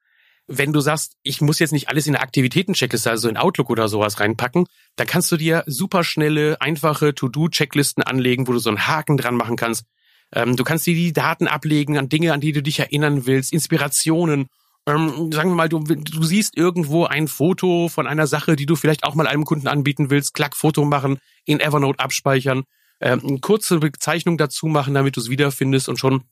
wenn 0.47 0.71
du 0.71 0.79
sagst, 0.79 1.17
ich 1.21 1.41
muss 1.41 1.59
jetzt 1.59 1.71
nicht 1.71 1.89
alles 1.89 2.07
in 2.07 2.15
eine 2.15 2.23
Aktivitäten-Checkliste, 2.23 3.09
also 3.09 3.27
in 3.27 3.35
Outlook 3.35 3.69
oder 3.69 3.89
sowas 3.89 4.21
reinpacken, 4.21 4.67
dann 4.95 5.07
kannst 5.07 5.31
du 5.33 5.37
dir 5.37 5.63
super 5.65 6.05
schnelle, 6.05 6.61
einfache 6.61 7.13
To-Do-Checklisten 7.13 8.03
anlegen, 8.03 8.47
wo 8.47 8.53
du 8.53 8.59
so 8.59 8.69
einen 8.69 8.87
Haken 8.87 9.17
dran 9.17 9.35
machen 9.35 9.57
kannst 9.57 9.83
ähm, 10.33 10.55
du 10.55 10.63
kannst 10.63 10.85
dir 10.85 10.95
die 10.95 11.13
Daten 11.13 11.47
ablegen 11.47 11.97
an 11.97 12.09
Dinge, 12.09 12.33
an 12.33 12.41
die 12.41 12.51
du 12.51 12.63
dich 12.63 12.79
erinnern 12.79 13.25
willst, 13.25 13.53
Inspirationen. 13.53 14.47
Ähm, 14.87 15.31
sagen 15.31 15.51
wir 15.51 15.55
mal, 15.55 15.69
du, 15.69 15.79
du 15.79 16.23
siehst 16.23 16.57
irgendwo 16.57 17.05
ein 17.05 17.27
Foto 17.27 17.87
von 17.89 18.07
einer 18.07 18.27
Sache, 18.27 18.55
die 18.55 18.65
du 18.65 18.75
vielleicht 18.75 19.03
auch 19.03 19.15
mal 19.15 19.27
einem 19.27 19.45
Kunden 19.45 19.67
anbieten 19.67 20.09
willst, 20.09 20.33
klack 20.33 20.55
Foto 20.55 20.85
machen, 20.85 21.19
in 21.45 21.59
Evernote 21.59 21.99
abspeichern, 21.99 22.63
ähm, 22.99 23.21
eine 23.23 23.39
kurze 23.39 23.79
Bezeichnung 23.79 24.37
dazu 24.37 24.67
machen, 24.67 24.93
damit 24.93 25.17
du 25.17 25.21
es 25.21 25.29
wiederfindest 25.29 25.89
und 25.89 25.97
schon 25.97 26.23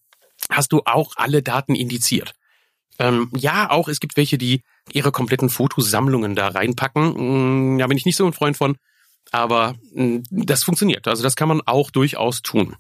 hast 0.49 0.71
du 0.71 0.81
auch 0.85 1.13
alle 1.17 1.43
Daten 1.43 1.75
indiziert. 1.75 2.33
Ähm, 2.97 3.29
ja, 3.35 3.69
auch 3.69 3.87
es 3.87 3.99
gibt 3.99 4.17
welche, 4.17 4.37
die 4.37 4.61
ihre 4.91 5.11
kompletten 5.11 5.49
Fotosammlungen 5.49 6.35
da 6.35 6.49
reinpacken. 6.49 7.75
Mm, 7.75 7.79
ja, 7.79 7.87
bin 7.87 7.97
ich 7.97 8.05
nicht 8.05 8.17
so 8.17 8.25
ein 8.25 8.33
Freund 8.33 8.57
von, 8.57 8.77
aber 9.31 9.75
mm, 9.93 10.19
das 10.31 10.63
funktioniert. 10.63 11.07
Also 11.07 11.23
das 11.23 11.35
kann 11.35 11.47
man 11.47 11.61
auch 11.61 11.91
durchaus 11.91 12.41
tun. 12.41 12.75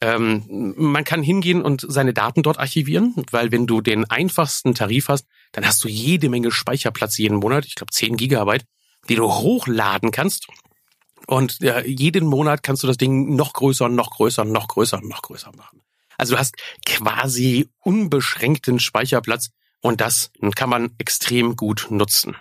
Ähm, 0.00 0.74
man 0.76 1.04
kann 1.04 1.22
hingehen 1.22 1.62
und 1.62 1.84
seine 1.88 2.12
Daten 2.12 2.42
dort 2.42 2.58
archivieren, 2.58 3.14
weil 3.30 3.50
wenn 3.50 3.66
du 3.66 3.80
den 3.80 4.04
einfachsten 4.10 4.74
Tarif 4.74 5.08
hast, 5.08 5.26
dann 5.52 5.66
hast 5.66 5.82
du 5.82 5.88
jede 5.88 6.28
Menge 6.28 6.50
Speicherplatz 6.50 7.16
jeden 7.16 7.38
Monat, 7.38 7.64
ich 7.64 7.76
glaube 7.76 7.92
10 7.92 8.16
Gigabyte, 8.16 8.64
die 9.08 9.14
du 9.14 9.30
hochladen 9.30 10.10
kannst. 10.10 10.48
Und 11.26 11.60
ja, 11.60 11.80
jeden 11.80 12.26
Monat 12.26 12.62
kannst 12.62 12.82
du 12.82 12.86
das 12.86 12.98
Ding 12.98 13.34
noch 13.34 13.54
größer, 13.54 13.88
noch 13.88 14.10
größer, 14.10 14.44
noch 14.44 14.68
größer, 14.68 15.00
noch 15.02 15.22
größer 15.22 15.50
machen. 15.56 15.82
Also 16.18 16.34
du 16.34 16.38
hast 16.38 16.56
quasi 16.84 17.68
unbeschränkten 17.80 18.78
Speicherplatz 18.78 19.50
und 19.80 20.00
das 20.00 20.30
kann 20.54 20.70
man 20.70 20.94
extrem 20.98 21.56
gut 21.56 21.86
nutzen. 21.90 22.36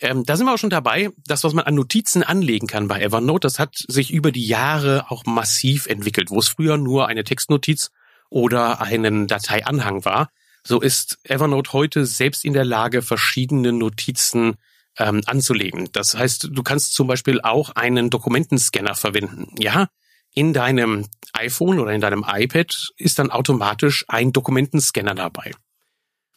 Ähm, 0.00 0.24
da 0.24 0.36
sind 0.36 0.46
wir 0.46 0.54
auch 0.54 0.58
schon 0.58 0.70
dabei. 0.70 1.10
Das, 1.26 1.44
was 1.44 1.54
man 1.54 1.64
an 1.64 1.74
Notizen 1.74 2.22
anlegen 2.22 2.66
kann 2.66 2.88
bei 2.88 3.00
Evernote, 3.00 3.46
das 3.46 3.58
hat 3.58 3.76
sich 3.76 4.12
über 4.12 4.32
die 4.32 4.46
Jahre 4.46 5.10
auch 5.10 5.24
massiv 5.24 5.86
entwickelt. 5.86 6.30
Wo 6.30 6.38
es 6.38 6.48
früher 6.48 6.76
nur 6.76 7.08
eine 7.08 7.24
Textnotiz 7.24 7.90
oder 8.28 8.80
einen 8.80 9.26
Dateianhang 9.26 10.04
war, 10.04 10.30
so 10.66 10.80
ist 10.80 11.18
Evernote 11.24 11.72
heute 11.72 12.06
selbst 12.06 12.44
in 12.44 12.54
der 12.54 12.64
Lage, 12.64 13.02
verschiedene 13.02 13.72
Notizen 13.72 14.56
ähm, 14.98 15.22
anzulegen. 15.26 15.90
Das 15.92 16.16
heißt, 16.16 16.48
du 16.50 16.62
kannst 16.62 16.94
zum 16.94 17.06
Beispiel 17.06 17.40
auch 17.40 17.70
einen 17.70 18.10
Dokumentenscanner 18.10 18.94
verwenden. 18.94 19.54
Ja, 19.58 19.88
in 20.34 20.52
deinem 20.52 21.06
iPhone 21.32 21.78
oder 21.78 21.92
in 21.92 22.00
deinem 22.00 22.24
iPad 22.26 22.92
ist 22.96 23.18
dann 23.18 23.30
automatisch 23.30 24.04
ein 24.08 24.32
Dokumentenscanner 24.32 25.14
dabei. 25.14 25.52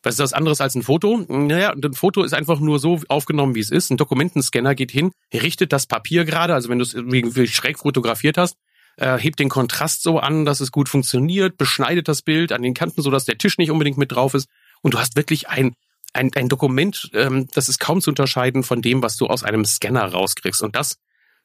Was 0.03 0.13
ist 0.13 0.19
das 0.19 0.33
anderes 0.33 0.61
als 0.61 0.75
ein 0.75 0.83
Foto? 0.83 1.25
Naja, 1.27 1.71
ein 1.73 1.93
Foto 1.93 2.23
ist 2.23 2.33
einfach 2.33 2.59
nur 2.59 2.79
so 2.79 3.01
aufgenommen, 3.09 3.55
wie 3.55 3.59
es 3.59 3.71
ist. 3.71 3.89
Ein 3.89 3.97
Dokumentenscanner 3.97 4.75
geht 4.75 4.91
hin, 4.91 5.11
richtet 5.33 5.73
das 5.73 5.87
Papier 5.87 6.23
gerade, 6.23 6.53
also 6.53 6.69
wenn 6.69 6.79
du 6.79 6.83
es 6.83 6.93
irgendwie 6.93 7.47
schräg 7.47 7.79
fotografiert 7.79 8.37
hast, 8.37 8.55
äh, 8.97 9.17
hebt 9.17 9.39
den 9.39 9.49
Kontrast 9.49 10.03
so 10.03 10.19
an, 10.19 10.45
dass 10.45 10.59
es 10.59 10.71
gut 10.71 10.89
funktioniert, 10.89 11.57
beschneidet 11.57 12.07
das 12.07 12.21
Bild 12.21 12.51
an 12.51 12.61
den 12.61 12.73
Kanten, 12.73 13.01
so 13.01 13.09
dass 13.11 13.25
der 13.25 13.37
Tisch 13.37 13.57
nicht 13.57 13.71
unbedingt 13.71 13.97
mit 13.97 14.11
drauf 14.11 14.33
ist. 14.33 14.47
Und 14.81 14.93
du 14.93 14.99
hast 14.99 15.15
wirklich 15.15 15.49
ein, 15.49 15.73
ein, 16.13 16.31
ein 16.35 16.49
Dokument, 16.49 17.09
ähm, 17.13 17.47
das 17.53 17.69
ist 17.69 17.79
kaum 17.79 18.01
zu 18.01 18.11
unterscheiden 18.11 18.63
von 18.63 18.81
dem, 18.81 19.01
was 19.01 19.17
du 19.17 19.27
aus 19.27 19.43
einem 19.43 19.65
Scanner 19.65 20.05
rauskriegst. 20.05 20.61
Und 20.61 20.75
das 20.75 20.97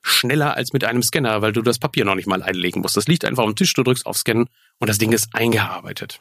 schneller 0.03 0.57
als 0.57 0.73
mit 0.73 0.85
einem 0.85 1.03
Scanner, 1.03 1.43
weil 1.43 1.53
du 1.53 1.63
das 1.63 1.79
Papier 1.79 2.05
noch 2.05 2.17
nicht 2.17 2.27
mal 2.27 2.43
einlegen 2.43 2.83
musst. 2.83 2.97
Das 2.97 3.07
liegt 3.07 3.25
einfach 3.25 3.45
am 3.45 3.55
Tisch, 3.55 3.73
du 3.75 3.83
drückst 3.83 4.07
auf 4.07 4.17
Scannen 4.17 4.49
und 4.79 4.89
das 4.89 4.99
Ding 4.99 5.13
ist 5.13 5.29
eingearbeitet. 5.33 6.21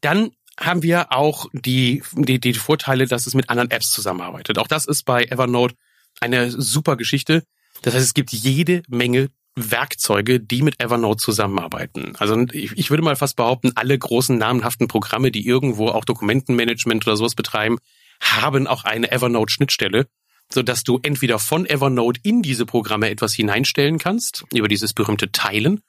Dann 0.00 0.30
haben 0.58 0.82
wir 0.82 1.12
auch 1.12 1.46
die, 1.52 2.02
die, 2.12 2.40
die 2.40 2.54
Vorteile, 2.54 3.06
dass 3.06 3.26
es 3.26 3.34
mit 3.34 3.48
anderen 3.50 3.70
Apps 3.70 3.90
zusammenarbeitet. 3.90 4.58
Auch 4.58 4.66
das 4.66 4.86
ist 4.86 5.04
bei 5.04 5.24
Evernote 5.24 5.74
eine 6.20 6.50
super 6.50 6.96
Geschichte. 6.96 7.44
Das 7.82 7.94
heißt, 7.94 8.04
es 8.04 8.14
gibt 8.14 8.32
jede 8.32 8.82
Menge 8.88 9.30
Werkzeuge, 9.56 10.40
die 10.40 10.62
mit 10.62 10.80
Evernote 10.82 11.22
zusammenarbeiten. 11.22 12.14
Also 12.18 12.38
ich, 12.52 12.72
ich 12.76 12.90
würde 12.90 13.02
mal 13.02 13.16
fast 13.16 13.36
behaupten, 13.36 13.72
alle 13.74 13.98
großen 13.98 14.36
namenhaften 14.36 14.88
Programme, 14.88 15.30
die 15.30 15.46
irgendwo 15.46 15.88
auch 15.88 16.04
Dokumentenmanagement 16.04 17.06
oder 17.06 17.16
sowas 17.16 17.34
betreiben, 17.34 17.78
haben 18.20 18.66
auch 18.66 18.84
eine 18.84 19.10
Evernote-Schnittstelle, 19.10 20.06
so 20.52 20.62
dass 20.62 20.84
du 20.84 21.00
entweder 21.02 21.38
von 21.38 21.66
Evernote 21.66 22.20
in 22.22 22.42
diese 22.42 22.66
Programme 22.66 23.10
etwas 23.10 23.34
hineinstellen 23.34 23.98
kannst, 23.98 24.44
über 24.52 24.68
dieses 24.68 24.92
berühmte 24.92 25.32
Teilen, 25.32 25.80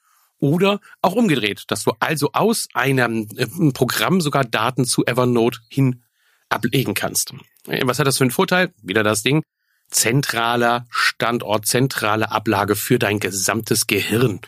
oder 0.42 0.80
auch 1.02 1.12
umgedreht, 1.12 1.64
dass 1.68 1.84
du 1.84 1.92
also 2.00 2.30
aus 2.32 2.68
einem 2.74 3.28
äh, 3.36 3.46
Programm 3.72 4.20
sogar 4.20 4.44
Daten 4.44 4.84
zu 4.84 5.06
Evernote 5.06 5.60
hin 5.68 6.02
ablegen 6.48 6.94
kannst. 6.94 7.32
Was 7.66 7.98
hat 7.98 8.06
das 8.08 8.18
für 8.18 8.24
einen 8.24 8.32
Vorteil? 8.32 8.74
Wieder 8.82 9.04
das 9.04 9.22
Ding 9.22 9.42
zentraler 9.88 10.86
Standort, 10.90 11.66
zentrale 11.66 12.30
Ablage 12.30 12.74
für 12.74 12.98
dein 12.98 13.20
gesamtes 13.20 13.86
Gehirn. 13.86 14.40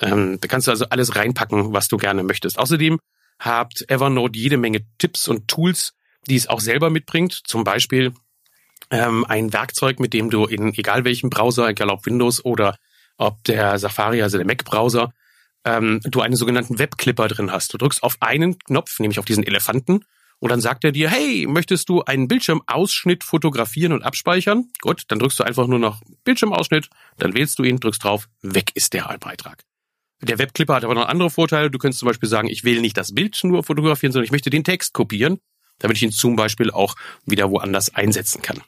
Ähm, 0.00 0.38
da 0.40 0.48
kannst 0.48 0.66
du 0.66 0.72
also 0.72 0.86
alles 0.86 1.14
reinpacken, 1.14 1.72
was 1.72 1.88
du 1.88 1.96
gerne 1.96 2.22
möchtest. 2.24 2.58
Außerdem 2.58 2.98
habt 3.38 3.88
Evernote 3.88 4.38
jede 4.38 4.56
Menge 4.56 4.80
Tipps 4.98 5.28
und 5.28 5.48
Tools, 5.48 5.92
die 6.28 6.36
es 6.36 6.48
auch 6.48 6.60
selber 6.60 6.90
mitbringt. 6.90 7.40
Zum 7.44 7.62
Beispiel 7.62 8.14
ähm, 8.90 9.24
ein 9.26 9.52
Werkzeug, 9.52 10.00
mit 10.00 10.12
dem 10.12 10.30
du 10.30 10.46
in 10.46 10.74
egal 10.74 11.04
welchem 11.04 11.30
Browser, 11.30 11.68
egal 11.68 11.90
ob 11.90 12.06
Windows 12.06 12.44
oder 12.44 12.76
ob 13.16 13.44
der 13.44 13.78
Safari, 13.78 14.22
also 14.22 14.38
der 14.38 14.46
Mac-Browser, 14.46 15.12
ähm, 15.64 16.00
du 16.04 16.20
einen 16.20 16.36
sogenannten 16.36 16.78
Webclipper 16.78 17.28
drin 17.28 17.52
hast. 17.52 17.72
Du 17.72 17.78
drückst 17.78 18.02
auf 18.02 18.16
einen 18.20 18.58
Knopf, 18.58 18.98
nämlich 18.98 19.18
auf 19.18 19.24
diesen 19.24 19.44
Elefanten, 19.44 20.04
und 20.40 20.48
dann 20.48 20.62
sagt 20.62 20.84
er 20.84 20.92
dir, 20.92 21.10
hey, 21.10 21.46
möchtest 21.46 21.90
du 21.90 22.02
einen 22.02 22.26
Bildschirmausschnitt 22.26 23.24
fotografieren 23.24 23.92
und 23.92 24.02
abspeichern? 24.02 24.70
Gut, 24.80 25.02
dann 25.08 25.18
drückst 25.18 25.38
du 25.38 25.44
einfach 25.44 25.66
nur 25.66 25.78
noch 25.78 26.00
Bildschirmausschnitt, 26.24 26.88
dann 27.18 27.34
wählst 27.34 27.58
du 27.58 27.62
ihn, 27.62 27.78
drückst 27.78 28.02
drauf, 28.02 28.28
weg 28.40 28.70
ist 28.74 28.94
der 28.94 29.04
Beitrag. 29.20 29.64
Der 30.22 30.38
Webclipper 30.38 30.74
hat 30.74 30.84
aber 30.84 30.94
noch 30.94 31.08
andere 31.08 31.30
Vorteile. 31.30 31.70
Du 31.70 31.78
könntest 31.78 32.00
zum 32.00 32.08
Beispiel 32.08 32.28
sagen, 32.28 32.48
ich 32.48 32.64
will 32.64 32.80
nicht 32.80 32.96
das 32.96 33.14
Bild 33.14 33.38
nur 33.42 33.62
fotografieren, 33.62 34.12
sondern 34.12 34.24
ich 34.24 34.32
möchte 34.32 34.50
den 34.50 34.64
Text 34.64 34.94
kopieren, 34.94 35.40
damit 35.78 35.98
ich 35.98 36.02
ihn 36.02 36.12
zum 36.12 36.36
Beispiel 36.36 36.70
auch 36.70 36.96
wieder 37.26 37.50
woanders 37.50 37.94
einsetzen 37.94 38.42
kann. 38.42 38.62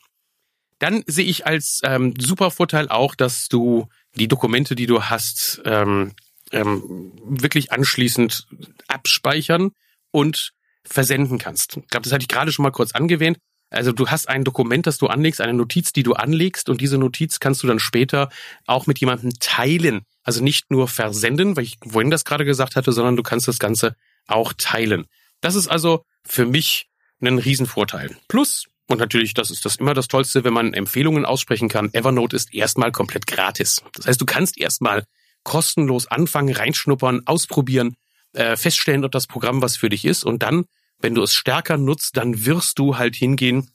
Dann 0.78 1.04
sehe 1.06 1.26
ich 1.26 1.46
als 1.46 1.80
ähm, 1.84 2.14
super 2.18 2.50
Vorteil 2.50 2.88
auch, 2.88 3.14
dass 3.14 3.48
du 3.48 3.88
die 4.16 4.28
Dokumente, 4.28 4.74
die 4.74 4.86
du 4.86 5.04
hast, 5.04 5.62
ähm, 5.64 6.12
ähm, 6.52 7.12
wirklich 7.24 7.72
anschließend 7.72 8.46
abspeichern 8.88 9.70
und 10.10 10.52
versenden 10.84 11.38
kannst. 11.38 11.76
Ich 11.76 11.88
glaube, 11.88 12.04
das 12.04 12.12
hatte 12.12 12.22
ich 12.22 12.28
gerade 12.28 12.52
schon 12.52 12.62
mal 12.64 12.70
kurz 12.70 12.92
angewähnt. 12.92 13.38
Also 13.70 13.92
du 13.92 14.08
hast 14.08 14.28
ein 14.28 14.44
Dokument, 14.44 14.86
das 14.86 14.98
du 14.98 15.06
anlegst, 15.06 15.40
eine 15.40 15.54
Notiz, 15.54 15.92
die 15.92 16.02
du 16.02 16.12
anlegst 16.12 16.68
und 16.68 16.80
diese 16.80 16.98
Notiz 16.98 17.40
kannst 17.40 17.62
du 17.62 17.66
dann 17.66 17.78
später 17.78 18.28
auch 18.66 18.86
mit 18.86 18.98
jemandem 18.98 19.32
teilen. 19.40 20.02
Also 20.22 20.42
nicht 20.42 20.70
nur 20.70 20.88
versenden, 20.88 21.56
weil 21.56 21.64
ich 21.64 21.78
vorhin 21.86 22.10
das 22.10 22.24
gerade 22.24 22.44
gesagt 22.44 22.76
hatte, 22.76 22.92
sondern 22.92 23.16
du 23.16 23.22
kannst 23.22 23.48
das 23.48 23.58
Ganze 23.58 23.96
auch 24.26 24.52
teilen. 24.52 25.06
Das 25.40 25.54
ist 25.54 25.68
also 25.68 26.04
für 26.24 26.44
mich 26.44 26.88
ein 27.20 27.38
Riesenvorteil. 27.38 28.14
Plus, 28.28 28.66
und 28.88 28.98
natürlich, 28.98 29.32
das 29.32 29.50
ist 29.50 29.64
das 29.64 29.76
immer 29.76 29.94
das 29.94 30.08
Tollste, 30.08 30.44
wenn 30.44 30.52
man 30.52 30.74
Empfehlungen 30.74 31.24
aussprechen 31.24 31.68
kann, 31.68 31.94
Evernote 31.94 32.36
ist 32.36 32.52
erstmal 32.52 32.92
komplett 32.92 33.26
gratis. 33.26 33.82
Das 33.94 34.06
heißt, 34.06 34.20
du 34.20 34.26
kannst 34.26 34.60
erstmal 34.60 35.04
kostenlos 35.42 36.06
anfangen, 36.06 36.54
reinschnuppern, 36.54 37.22
ausprobieren 37.26 37.96
äh, 38.32 38.56
feststellen, 38.56 39.04
ob 39.04 39.12
das 39.12 39.26
Programm 39.26 39.62
was 39.62 39.76
für 39.76 39.88
dich 39.88 40.04
ist. 40.04 40.24
Und 40.24 40.42
dann, 40.42 40.64
wenn 40.98 41.14
du 41.14 41.22
es 41.22 41.34
stärker 41.34 41.76
nutzt, 41.76 42.16
dann 42.16 42.44
wirst 42.44 42.78
du 42.78 42.96
halt 42.96 43.16
hingehen 43.16 43.70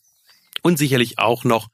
und 0.62 0.78
sicherlich 0.78 1.20
auch 1.20 1.44
noch 1.44 1.70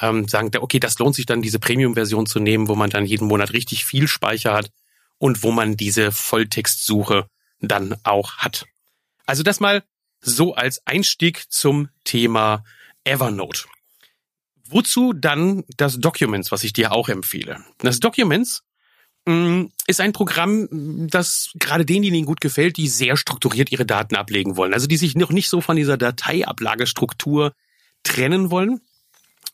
ähm, 0.00 0.28
sagen, 0.28 0.50
okay, 0.58 0.80
das 0.80 0.98
lohnt 0.98 1.14
sich 1.14 1.26
dann, 1.26 1.42
diese 1.42 1.58
Premium-Version 1.58 2.26
zu 2.26 2.40
nehmen, 2.40 2.68
wo 2.68 2.74
man 2.74 2.90
dann 2.90 3.06
jeden 3.06 3.28
Monat 3.28 3.52
richtig 3.52 3.84
viel 3.84 4.08
Speicher 4.08 4.52
hat 4.52 4.70
und 5.18 5.42
wo 5.42 5.52
man 5.52 5.76
diese 5.76 6.12
Volltextsuche 6.12 7.28
dann 7.60 7.96
auch 8.04 8.36
hat. 8.38 8.66
Also 9.24 9.42
das 9.42 9.60
mal 9.60 9.82
so 10.20 10.54
als 10.54 10.86
Einstieg 10.86 11.50
zum 11.50 11.88
Thema 12.04 12.64
Evernote. 13.04 13.64
Wozu 14.68 15.12
dann 15.12 15.64
das 15.76 15.98
Documents, 15.98 16.50
was 16.50 16.64
ich 16.64 16.72
dir 16.72 16.92
auch 16.92 17.08
empfehle? 17.08 17.64
Das 17.78 18.00
Documents 18.00 18.62
ist 19.26 20.00
ein 20.00 20.12
Programm, 20.12 20.68
das 21.08 21.50
gerade 21.54 21.84
denjenigen 21.84 22.26
gut 22.26 22.40
gefällt, 22.40 22.76
die 22.76 22.86
sehr 22.86 23.16
strukturiert 23.16 23.72
ihre 23.72 23.84
Daten 23.84 24.14
ablegen 24.14 24.56
wollen. 24.56 24.72
Also 24.72 24.86
die 24.86 24.96
sich 24.96 25.16
noch 25.16 25.30
nicht 25.30 25.48
so 25.48 25.60
von 25.60 25.76
dieser 25.76 25.96
Dateiablagestruktur 25.96 27.52
trennen 28.04 28.50
wollen. 28.50 28.80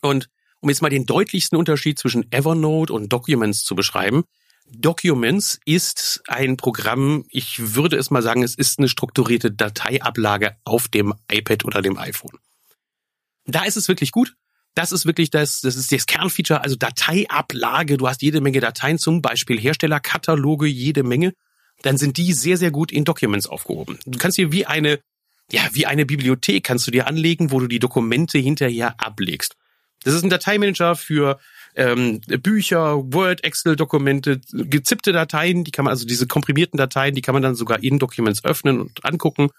Und 0.01 0.29
um 0.59 0.69
jetzt 0.69 0.81
mal 0.81 0.89
den 0.89 1.05
deutlichsten 1.05 1.57
Unterschied 1.57 1.97
zwischen 1.97 2.31
Evernote 2.31 2.93
und 2.93 3.11
Documents 3.11 3.63
zu 3.63 3.75
beschreiben. 3.75 4.23
Documents 4.69 5.59
ist 5.65 6.23
ein 6.27 6.55
Programm, 6.55 7.25
ich 7.29 7.75
würde 7.75 7.97
es 7.97 8.11
mal 8.11 8.21
sagen, 8.21 8.43
es 8.43 8.55
ist 8.55 8.79
eine 8.79 8.87
strukturierte 8.87 9.51
Dateiablage 9.51 10.55
auf 10.63 10.87
dem 10.87 11.13
iPad 11.31 11.65
oder 11.65 11.81
dem 11.81 11.97
iPhone. 11.97 12.37
Da 13.45 13.65
ist 13.65 13.75
es 13.75 13.87
wirklich 13.87 14.11
gut, 14.11 14.35
das 14.75 14.91
ist 14.91 15.05
wirklich 15.05 15.29
das, 15.29 15.61
das 15.61 15.75
ist 15.75 15.91
das 15.91 16.05
Kernfeature, 16.05 16.61
also 16.61 16.75
Dateiablage. 16.75 17.97
Du 17.97 18.07
hast 18.07 18.21
jede 18.21 18.41
Menge 18.41 18.59
Dateien, 18.59 18.97
zum 18.97 19.21
Beispiel 19.21 19.59
Herstellerkataloge, 19.59 20.67
jede 20.67 21.03
Menge. 21.03 21.33
Dann 21.81 21.97
sind 21.97 22.17
die 22.17 22.33
sehr, 22.33 22.57
sehr 22.57 22.71
gut 22.71 22.91
in 22.91 23.05
Documents 23.05 23.47
aufgehoben. 23.47 23.99
Du 24.05 24.17
kannst 24.17 24.35
hier 24.35 24.51
wie 24.51 24.65
eine, 24.65 24.99
ja, 25.51 25.61
wie 25.73 25.85
eine 25.85 26.05
Bibliothek 26.05 26.63
kannst 26.63 26.87
du 26.87 26.91
dir 26.91 27.07
anlegen, 27.07 27.51
wo 27.51 27.59
du 27.59 27.67
die 27.67 27.79
Dokumente 27.79 28.37
hinterher 28.39 28.95
ablegst. 28.99 29.55
Das 30.03 30.13
ist 30.13 30.23
ein 30.23 30.29
Dateimanager 30.29 30.95
für 30.95 31.39
ähm, 31.75 32.21
Bücher, 32.21 32.97
Word, 33.13 33.43
Excel-Dokumente, 33.43 34.41
gezippte 34.51 35.11
Dateien, 35.11 35.63
die 35.63 35.71
kann 35.71 35.85
man, 35.85 35.91
also 35.91 36.05
diese 36.05 36.27
komprimierten 36.27 36.77
Dateien, 36.77 37.15
die 37.15 37.21
kann 37.21 37.33
man 37.33 37.41
dann 37.41 37.55
sogar 37.55 37.81
in 37.83 37.99
Documents 37.99 38.43
öffnen 38.43 38.81
und 38.81 39.05
angucken 39.05 39.49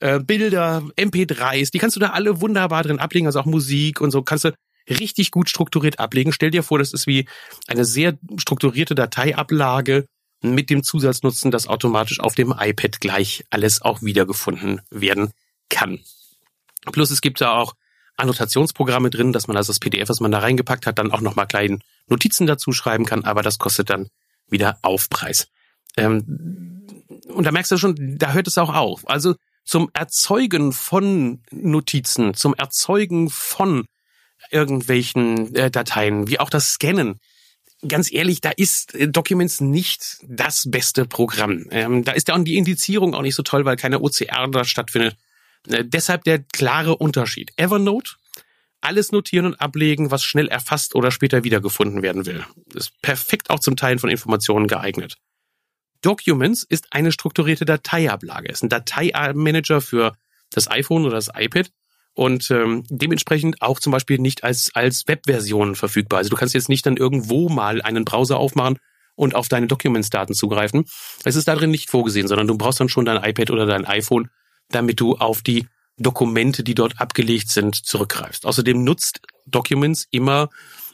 äh, 0.00 0.20
Bilder, 0.20 0.82
MP3s, 0.96 1.70
die 1.72 1.78
kannst 1.78 1.96
du 1.96 2.00
da 2.00 2.10
alle 2.10 2.40
wunderbar 2.40 2.82
drin 2.82 2.98
ablegen, 2.98 3.26
also 3.26 3.40
auch 3.40 3.46
Musik 3.46 4.00
und 4.00 4.10
so 4.10 4.22
kannst 4.22 4.44
du 4.44 4.52
richtig 4.88 5.30
gut 5.30 5.50
strukturiert 5.50 5.98
ablegen. 5.98 6.32
Stell 6.32 6.50
dir 6.50 6.62
vor, 6.62 6.78
das 6.78 6.92
ist 6.92 7.06
wie 7.06 7.28
eine 7.66 7.84
sehr 7.84 8.18
strukturierte 8.36 8.94
Dateiablage 8.94 10.06
mit 10.40 10.70
dem 10.70 10.82
Zusatznutzen, 10.82 11.50
dass 11.50 11.66
automatisch 11.66 12.20
auf 12.20 12.34
dem 12.34 12.54
iPad 12.56 13.00
gleich 13.00 13.44
alles 13.50 13.82
auch 13.82 14.02
wiedergefunden 14.02 14.80
werden 14.90 15.32
kann. 15.68 15.98
Plus 16.92 17.10
es 17.10 17.20
gibt 17.20 17.40
da 17.40 17.52
auch 17.52 17.74
Annotationsprogramme 18.16 19.10
drin, 19.10 19.32
dass 19.32 19.46
man 19.46 19.56
also 19.56 19.70
das 19.70 19.80
PDF, 19.80 20.08
was 20.08 20.20
man 20.20 20.30
da 20.30 20.38
reingepackt 20.38 20.86
hat, 20.86 20.98
dann 20.98 21.12
auch 21.12 21.20
nochmal 21.20 21.46
kleinen 21.46 21.82
Notizen 22.08 22.46
dazu 22.46 22.72
schreiben 22.72 23.04
kann, 23.04 23.24
aber 23.24 23.42
das 23.42 23.58
kostet 23.58 23.90
dann 23.90 24.08
wieder 24.48 24.78
Aufpreis. 24.82 25.48
Ähm, 25.96 26.86
und 27.28 27.44
da 27.44 27.52
merkst 27.52 27.70
du 27.72 27.76
schon, 27.76 28.18
da 28.18 28.32
hört 28.32 28.46
es 28.46 28.58
auch 28.58 28.74
auf. 28.74 29.08
Also 29.08 29.34
zum 29.68 29.90
Erzeugen 29.92 30.72
von 30.72 31.42
Notizen, 31.50 32.32
zum 32.32 32.54
Erzeugen 32.54 33.28
von 33.28 33.84
irgendwelchen 34.50 35.54
äh, 35.54 35.70
Dateien, 35.70 36.26
wie 36.26 36.40
auch 36.40 36.48
das 36.48 36.70
Scannen. 36.72 37.20
Ganz 37.86 38.10
ehrlich, 38.10 38.40
da 38.40 38.50
ist 38.50 38.94
äh, 38.94 39.08
Documents 39.08 39.60
nicht 39.60 40.20
das 40.26 40.70
beste 40.70 41.04
Programm. 41.04 41.66
Ähm, 41.70 42.02
da 42.02 42.12
ist 42.12 42.28
ja 42.28 42.34
auch 42.34 42.42
die 42.42 42.56
Indizierung 42.56 43.14
auch 43.14 43.20
nicht 43.20 43.34
so 43.34 43.42
toll, 43.42 43.66
weil 43.66 43.76
keine 43.76 44.00
OCR 44.00 44.48
da 44.48 44.64
stattfindet. 44.64 45.16
Äh, 45.68 45.84
deshalb 45.84 46.24
der 46.24 46.38
klare 46.38 46.96
Unterschied. 46.96 47.50
Evernote, 47.58 48.12
alles 48.80 49.12
notieren 49.12 49.44
und 49.44 49.60
ablegen, 49.60 50.10
was 50.10 50.24
schnell 50.24 50.48
erfasst 50.48 50.94
oder 50.94 51.10
später 51.10 51.44
wiedergefunden 51.44 52.00
werden 52.00 52.24
will. 52.24 52.42
Ist 52.72 52.98
perfekt 53.02 53.50
auch 53.50 53.60
zum 53.60 53.76
Teilen 53.76 53.98
von 53.98 54.08
Informationen 54.08 54.66
geeignet. 54.66 55.18
Documents 56.02 56.64
ist 56.68 56.86
eine 56.90 57.12
strukturierte 57.12 57.64
Dateiablage. 57.64 58.48
Ist 58.50 58.62
ein 58.62 58.68
Dateimanager 58.68 59.80
für 59.80 60.14
das 60.50 60.70
iPhone 60.70 61.04
oder 61.04 61.16
das 61.16 61.30
iPad. 61.34 61.70
und 62.14 62.50
ähm, 62.50 62.82
dementsprechend 62.88 63.62
auch 63.62 63.78
zum 63.78 63.92
Beispiel 63.92 64.18
nicht 64.18 64.42
als, 64.42 64.70
als 64.74 65.06
Webversion 65.06 65.76
verfügbar. 65.76 66.18
Also 66.18 66.30
du 66.30 66.36
kannst 66.36 66.52
jetzt 66.52 66.68
nicht 66.68 66.84
dann 66.84 66.96
irgendwo 66.96 67.48
mal 67.48 67.80
einen 67.80 68.04
Browser 68.04 68.38
aufmachen 68.38 68.78
und 69.14 69.36
auf 69.36 69.46
deine 69.48 69.68
Documents-Daten 69.68 70.34
zugreifen. 70.34 70.84
Es 71.24 71.36
ist 71.36 71.46
darin 71.46 71.70
nicht 71.70 71.90
vorgesehen, 71.90 72.26
sondern 72.26 72.48
du 72.48 72.58
brauchst 72.58 72.80
dann 72.80 72.88
schon 72.88 73.04
dein 73.04 73.22
iPad 73.22 73.50
oder 73.50 73.66
dein 73.66 73.84
iPhone, 73.84 74.30
damit 74.70 74.98
du 74.98 75.16
auf 75.16 75.42
die 75.42 75.68
Dokumente, 75.96 76.64
die 76.64 76.74
dort 76.74 77.00
abgelegt 77.00 77.50
sind, 77.50 77.74
zurückgreifst. 77.74 78.46
Außerdem 78.46 78.82
nutzt 78.82 79.20
Documents 79.46 80.06
immer 80.10 80.48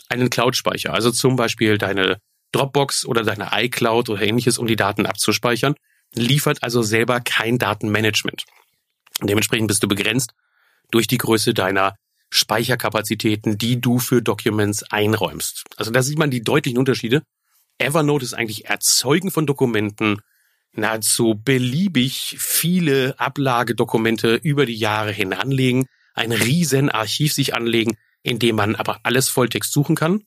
einen 0.08 0.28
Cloud-Speicher, 0.28 0.92
also 0.92 1.10
zum 1.10 1.36
Beispiel 1.36 1.78
deine 1.78 2.18
Dropbox 2.54 3.04
oder 3.04 3.22
deine 3.22 3.50
iCloud 3.52 4.08
oder 4.08 4.22
ähnliches, 4.22 4.58
um 4.58 4.66
die 4.66 4.76
Daten 4.76 5.06
abzuspeichern, 5.06 5.74
liefert 6.14 6.62
also 6.62 6.82
selber 6.82 7.20
kein 7.20 7.58
Datenmanagement. 7.58 8.44
Dementsprechend 9.22 9.68
bist 9.68 9.82
du 9.82 9.88
begrenzt 9.88 10.32
durch 10.90 11.06
die 11.06 11.18
Größe 11.18 11.54
deiner 11.54 11.96
Speicherkapazitäten, 12.30 13.58
die 13.58 13.80
du 13.80 13.98
für 13.98 14.22
Documents 14.22 14.82
einräumst. 14.84 15.64
Also 15.76 15.90
da 15.90 16.02
sieht 16.02 16.18
man 16.18 16.30
die 16.30 16.42
deutlichen 16.42 16.78
Unterschiede. 16.78 17.22
Evernote 17.78 18.24
ist 18.24 18.34
eigentlich 18.34 18.66
Erzeugen 18.66 19.30
von 19.30 19.46
Dokumenten, 19.46 20.20
nahezu 20.72 21.40
beliebig 21.42 22.36
viele 22.38 23.18
Ablagedokumente 23.18 24.34
über 24.34 24.66
die 24.66 24.76
Jahre 24.76 25.12
hin 25.12 25.32
anlegen, 25.32 25.86
ein 26.14 26.32
riesen 26.32 26.90
Archiv 26.90 27.32
sich 27.32 27.54
anlegen, 27.54 27.96
in 28.22 28.38
dem 28.38 28.56
man 28.56 28.74
aber 28.74 29.00
alles 29.02 29.28
Volltext 29.28 29.72
suchen 29.72 29.96
kann. 29.96 30.24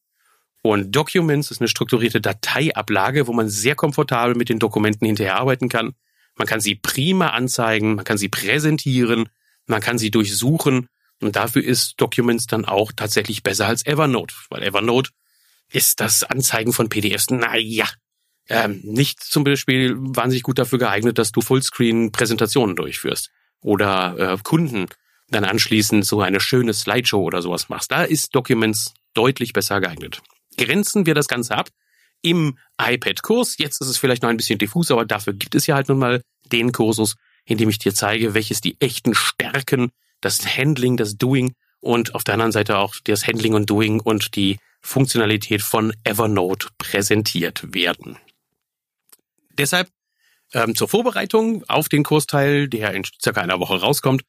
Und 0.74 0.92
Documents 0.92 1.52
ist 1.52 1.62
eine 1.62 1.68
strukturierte 1.68 2.20
Dateiablage, 2.20 3.28
wo 3.28 3.34
man 3.34 3.50
sehr 3.50 3.76
komfortabel 3.76 4.36
mit 4.36 4.50
den 4.50 4.60
Dokumenten 4.60 5.06
hinterher 5.06 5.38
arbeiten 5.38 5.70
kann. 5.70 5.94
Man 6.36 6.48
kann 6.48 6.60
sie 6.60 6.76
prima 6.76 7.30
anzeigen, 7.30 7.96
man 7.96 8.06
kann 8.06 8.18
sie 8.18 8.30
präsentieren, 8.30 9.30
man 9.66 9.82
kann 9.82 9.98
sie 9.98 10.12
durchsuchen. 10.12 10.88
Und 11.22 11.36
dafür 11.36 11.64
ist 11.64 11.96
Documents 12.02 12.48
dann 12.48 12.66
auch 12.66 12.92
tatsächlich 12.96 13.44
besser 13.44 13.66
als 13.66 13.86
Evernote, 13.86 14.36
weil 14.50 14.62
Evernote 14.62 15.12
ist 15.72 16.00
das 16.00 16.24
Anzeigen 16.24 16.74
von 16.74 16.90
PDFs, 16.90 17.30
naja, 17.30 17.88
ähm, 18.50 18.82
nicht 18.84 19.22
zum 19.22 19.44
Beispiel 19.44 19.96
wahnsinnig 19.98 20.44
gut 20.44 20.60
dafür 20.60 20.80
geeignet, 20.80 21.18
dass 21.18 21.32
du 21.32 21.42
Fullscreen-Präsentationen 21.42 22.76
durchführst 22.76 23.32
oder 23.62 24.16
äh, 24.18 24.38
Kunden 24.44 24.88
dann 25.30 25.44
anschließend 25.44 26.06
so 26.06 26.22
eine 26.22 26.40
schöne 26.40 26.74
Slideshow 26.74 27.22
oder 27.22 27.42
sowas 27.42 27.68
machst. 27.68 27.92
Da 27.92 28.04
ist 28.04 28.36
Documents 28.36 28.94
deutlich 29.14 29.52
besser 29.52 29.82
geeignet. 29.82 30.22
Grenzen 30.58 31.06
wir 31.06 31.16
das 31.16 31.28
Ganze 31.28 31.56
ab 31.56 31.70
im 32.22 32.58
iPad-Kurs. 32.82 33.58
Jetzt 33.58 33.82
ist 33.82 33.88
es 33.88 33.98
vielleicht 33.98 34.24
noch 34.24 34.30
ein 34.30 34.38
bisschen 34.38 34.60
diffus, 34.60 34.92
aber 34.92 35.06
dafür 35.06 35.34
gibt 35.34 35.56
es 35.56 35.68
ja 35.68 35.76
halt 35.76 35.90
nun 35.90 36.00
mal 36.00 36.22
den 36.52 36.72
Kursus, 36.72 37.16
in 37.46 37.58
dem 37.58 37.70
ich 37.70 37.80
dir 37.80 37.94
zeige, 37.94 38.34
welches 38.34 38.62
die 38.62 38.76
echten 38.80 39.14
Stärken, 39.16 39.92
das 40.22 40.58
Handling, 40.58 40.98
das 40.98 41.18
Doing 41.18 41.54
und 41.80 42.16
auf 42.16 42.24
der 42.24 42.34
anderen 42.34 42.52
Seite 42.52 42.78
auch 42.78 42.96
das 43.04 43.28
Handling 43.28 43.54
und 43.54 43.70
Doing 43.70 44.00
und 44.00 44.36
die 44.36 44.58
Funktionalität 44.82 45.62
von 45.62 45.94
Evernote 46.04 46.70
präsentiert 46.78 47.74
werden. 47.74 48.18
Deshalb 49.58 49.90
ähm, 50.54 50.76
zur 50.76 50.88
Vorbereitung 50.88 51.64
auf 51.68 51.90
den 51.90 52.04
Kursteil, 52.04 52.68
der 52.68 52.94
in 52.94 53.04
circa 53.22 53.42
einer 53.42 53.60
Woche 53.60 53.80
rauskommt, 53.80 54.24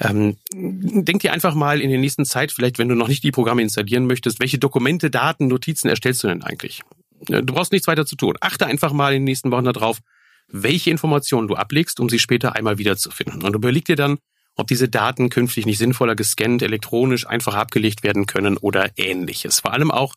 ähm, 0.00 0.36
denk 0.52 1.20
dir 1.20 1.32
einfach 1.32 1.54
mal 1.54 1.80
in 1.80 1.90
der 1.90 1.98
nächsten 1.98 2.24
Zeit, 2.24 2.50
vielleicht 2.50 2.78
wenn 2.78 2.88
du 2.88 2.94
noch 2.94 3.08
nicht 3.08 3.22
die 3.22 3.30
Programme 3.30 3.62
installieren 3.62 4.06
möchtest, 4.06 4.40
welche 4.40 4.58
Dokumente, 4.58 5.10
Daten, 5.10 5.46
Notizen 5.46 5.88
erstellst 5.88 6.24
du 6.24 6.28
denn 6.28 6.42
eigentlich? 6.42 6.82
Du 7.26 7.42
brauchst 7.44 7.72
nichts 7.72 7.86
weiter 7.86 8.04
zu 8.04 8.16
tun. 8.16 8.36
Achte 8.40 8.66
einfach 8.66 8.92
mal 8.92 9.12
in 9.14 9.20
den 9.20 9.24
nächsten 9.24 9.50
Wochen 9.50 9.64
darauf, 9.64 10.00
welche 10.48 10.90
Informationen 10.90 11.48
du 11.48 11.54
ablegst, 11.54 12.00
um 12.00 12.08
sie 12.08 12.18
später 12.18 12.54
einmal 12.54 12.78
wiederzufinden. 12.78 13.42
Und 13.42 13.54
überleg 13.54 13.84
dir 13.84 13.96
dann, 13.96 14.18
ob 14.56 14.66
diese 14.66 14.88
Daten 14.88 15.30
künftig 15.30 15.66
nicht 15.66 15.78
sinnvoller 15.78 16.14
gescannt, 16.14 16.62
elektronisch 16.62 17.26
einfach 17.26 17.54
abgelegt 17.54 18.02
werden 18.02 18.26
können 18.26 18.56
oder 18.56 18.90
ähnliches. 18.96 19.60
Vor 19.60 19.72
allem 19.72 19.90
auch 19.90 20.14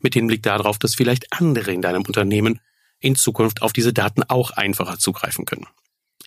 mit 0.00 0.14
Hinblick 0.14 0.42
darauf, 0.42 0.78
dass 0.78 0.94
vielleicht 0.94 1.32
andere 1.32 1.72
in 1.72 1.82
deinem 1.82 2.02
Unternehmen 2.02 2.60
in 3.00 3.14
Zukunft 3.14 3.62
auf 3.62 3.72
diese 3.72 3.92
Daten 3.92 4.22
auch 4.24 4.50
einfacher 4.50 4.98
zugreifen 4.98 5.44
können. 5.44 5.66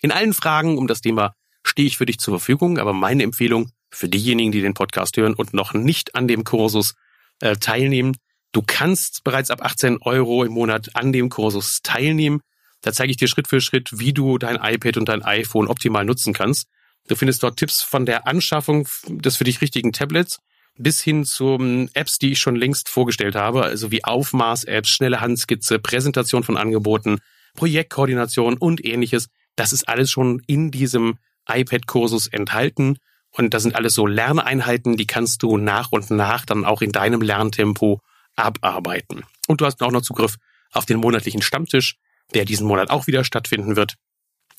In 0.00 0.10
allen 0.10 0.32
Fragen 0.32 0.78
um 0.78 0.86
das 0.86 1.00
Thema 1.00 1.34
stehe 1.62 1.86
ich 1.86 1.96
für 1.96 2.06
dich 2.06 2.18
zur 2.18 2.38
Verfügung, 2.38 2.78
aber 2.78 2.92
meine 2.92 3.22
Empfehlung 3.22 3.70
für 3.90 4.08
diejenigen, 4.08 4.52
die 4.52 4.62
den 4.62 4.74
Podcast 4.74 5.16
hören 5.16 5.34
und 5.34 5.54
noch 5.54 5.74
nicht 5.74 6.14
an 6.14 6.28
dem 6.28 6.44
Kursus 6.44 6.94
äh, 7.40 7.56
teilnehmen, 7.56 8.16
du 8.52 8.62
kannst 8.66 9.24
bereits 9.24 9.50
ab 9.50 9.62
18 9.62 9.98
Euro 10.02 10.44
im 10.44 10.52
Monat 10.52 10.90
an 10.94 11.12
dem 11.12 11.28
Kursus 11.28 11.80
teilnehmen. 11.82 12.40
Da 12.80 12.92
zeige 12.92 13.10
ich 13.10 13.16
dir 13.16 13.28
Schritt 13.28 13.48
für 13.48 13.60
Schritt, 13.60 13.98
wie 13.98 14.12
du 14.12 14.38
dein 14.38 14.56
iPad 14.56 14.96
und 14.96 15.08
dein 15.08 15.22
iPhone 15.22 15.68
optimal 15.68 16.04
nutzen 16.04 16.32
kannst. 16.32 16.68
Du 17.08 17.16
findest 17.16 17.42
dort 17.42 17.56
Tipps 17.56 17.82
von 17.82 18.06
der 18.06 18.26
Anschaffung 18.26 18.88
des 19.08 19.36
für 19.36 19.44
dich 19.44 19.60
richtigen 19.60 19.92
Tablets 19.92 20.38
bis 20.76 21.00
hin 21.00 21.24
zu 21.24 21.88
Apps, 21.94 22.18
die 22.18 22.32
ich 22.32 22.38
schon 22.38 22.56
längst 22.56 22.88
vorgestellt 22.88 23.34
habe, 23.34 23.62
also 23.62 23.90
wie 23.90 24.04
Aufmaß-Apps, 24.04 24.88
schnelle 24.88 25.20
Handskizze, 25.20 25.78
Präsentation 25.78 26.44
von 26.44 26.56
Angeboten, 26.56 27.18
Projektkoordination 27.54 28.56
und 28.56 28.84
ähnliches. 28.84 29.28
Das 29.56 29.72
ist 29.72 29.88
alles 29.88 30.10
schon 30.10 30.40
in 30.46 30.70
diesem 30.70 31.18
iPad-Kursus 31.48 32.26
enthalten. 32.28 32.98
Und 33.30 33.54
das 33.54 33.62
sind 33.62 33.74
alles 33.74 33.94
so 33.94 34.06
Lerneinheiten, 34.06 34.96
die 34.96 35.06
kannst 35.06 35.42
du 35.42 35.56
nach 35.56 35.90
und 35.90 36.10
nach 36.10 36.44
dann 36.44 36.64
auch 36.64 36.82
in 36.82 36.92
deinem 36.92 37.22
Lerntempo 37.22 38.00
abarbeiten. 38.36 39.24
Und 39.46 39.60
du 39.60 39.66
hast 39.66 39.82
auch 39.82 39.90
noch 39.90 40.02
Zugriff 40.02 40.36
auf 40.72 40.86
den 40.86 40.98
monatlichen 40.98 41.42
Stammtisch, 41.42 41.96
der 42.34 42.44
diesen 42.44 42.66
Monat 42.66 42.90
auch 42.90 43.06
wieder 43.06 43.24
stattfinden 43.24 43.76
wird, 43.76 43.94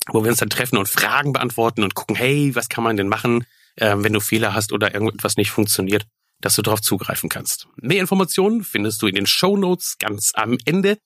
wo 0.08 0.22
wir 0.22 0.30
uns 0.30 0.38
dann 0.38 0.50
treffen 0.50 0.76
und 0.76 0.88
Fragen 0.88 1.32
beantworten 1.32 1.82
und 1.82 1.94
gucken, 1.94 2.16
hey, 2.16 2.54
was 2.54 2.68
kann 2.68 2.84
man 2.84 2.96
denn 2.96 3.08
machen, 3.08 3.46
äh, 3.76 3.94
wenn 3.98 4.12
du 4.12 4.20
Fehler 4.20 4.54
hast 4.54 4.72
oder 4.72 4.92
irgendetwas 4.92 5.36
nicht 5.36 5.50
funktioniert, 5.50 6.06
dass 6.40 6.56
du 6.56 6.62
darauf 6.62 6.82
zugreifen 6.82 7.28
kannst. 7.28 7.68
Mehr 7.76 8.00
Informationen 8.00 8.64
findest 8.64 9.02
du 9.02 9.06
in 9.06 9.14
den 9.14 9.26
Show 9.26 9.56
Notes 9.56 9.96
ganz 9.98 10.32
am 10.34 10.58
Ende. 10.64 10.98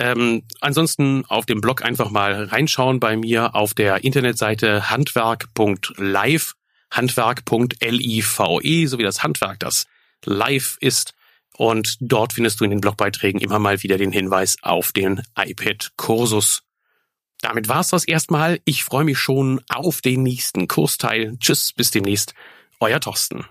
Ähm, 0.00 0.44
ansonsten 0.62 1.26
auf 1.26 1.44
dem 1.44 1.60
Blog 1.60 1.84
einfach 1.84 2.10
mal 2.10 2.44
reinschauen 2.44 3.00
bei 3.00 3.18
mir 3.18 3.54
auf 3.54 3.74
der 3.74 4.02
Internetseite 4.02 4.88
handwerk.live, 4.88 6.54
handwerk.live, 6.90 8.40
so 8.86 8.98
wie 8.98 9.02
das 9.02 9.22
Handwerk, 9.22 9.60
das 9.60 9.86
live 10.24 10.78
ist. 10.80 11.12
Und 11.54 11.98
dort 12.00 12.32
findest 12.32 12.60
du 12.60 12.64
in 12.64 12.70
den 12.70 12.80
Blogbeiträgen 12.80 13.42
immer 13.42 13.58
mal 13.58 13.82
wieder 13.82 13.98
den 13.98 14.10
Hinweis 14.10 14.56
auf 14.62 14.92
den 14.92 15.22
iPad-Kursus. 15.36 16.62
Damit 17.42 17.68
war's 17.68 17.90
das 17.90 18.06
erstmal. 18.06 18.58
Ich 18.64 18.84
freue 18.84 19.04
mich 19.04 19.18
schon 19.18 19.60
auf 19.68 20.00
den 20.00 20.22
nächsten 20.22 20.66
Kursteil. 20.66 21.36
Tschüss, 21.40 21.74
bis 21.74 21.90
demnächst. 21.90 22.32
Euer 22.80 23.00
Thorsten. 23.00 23.44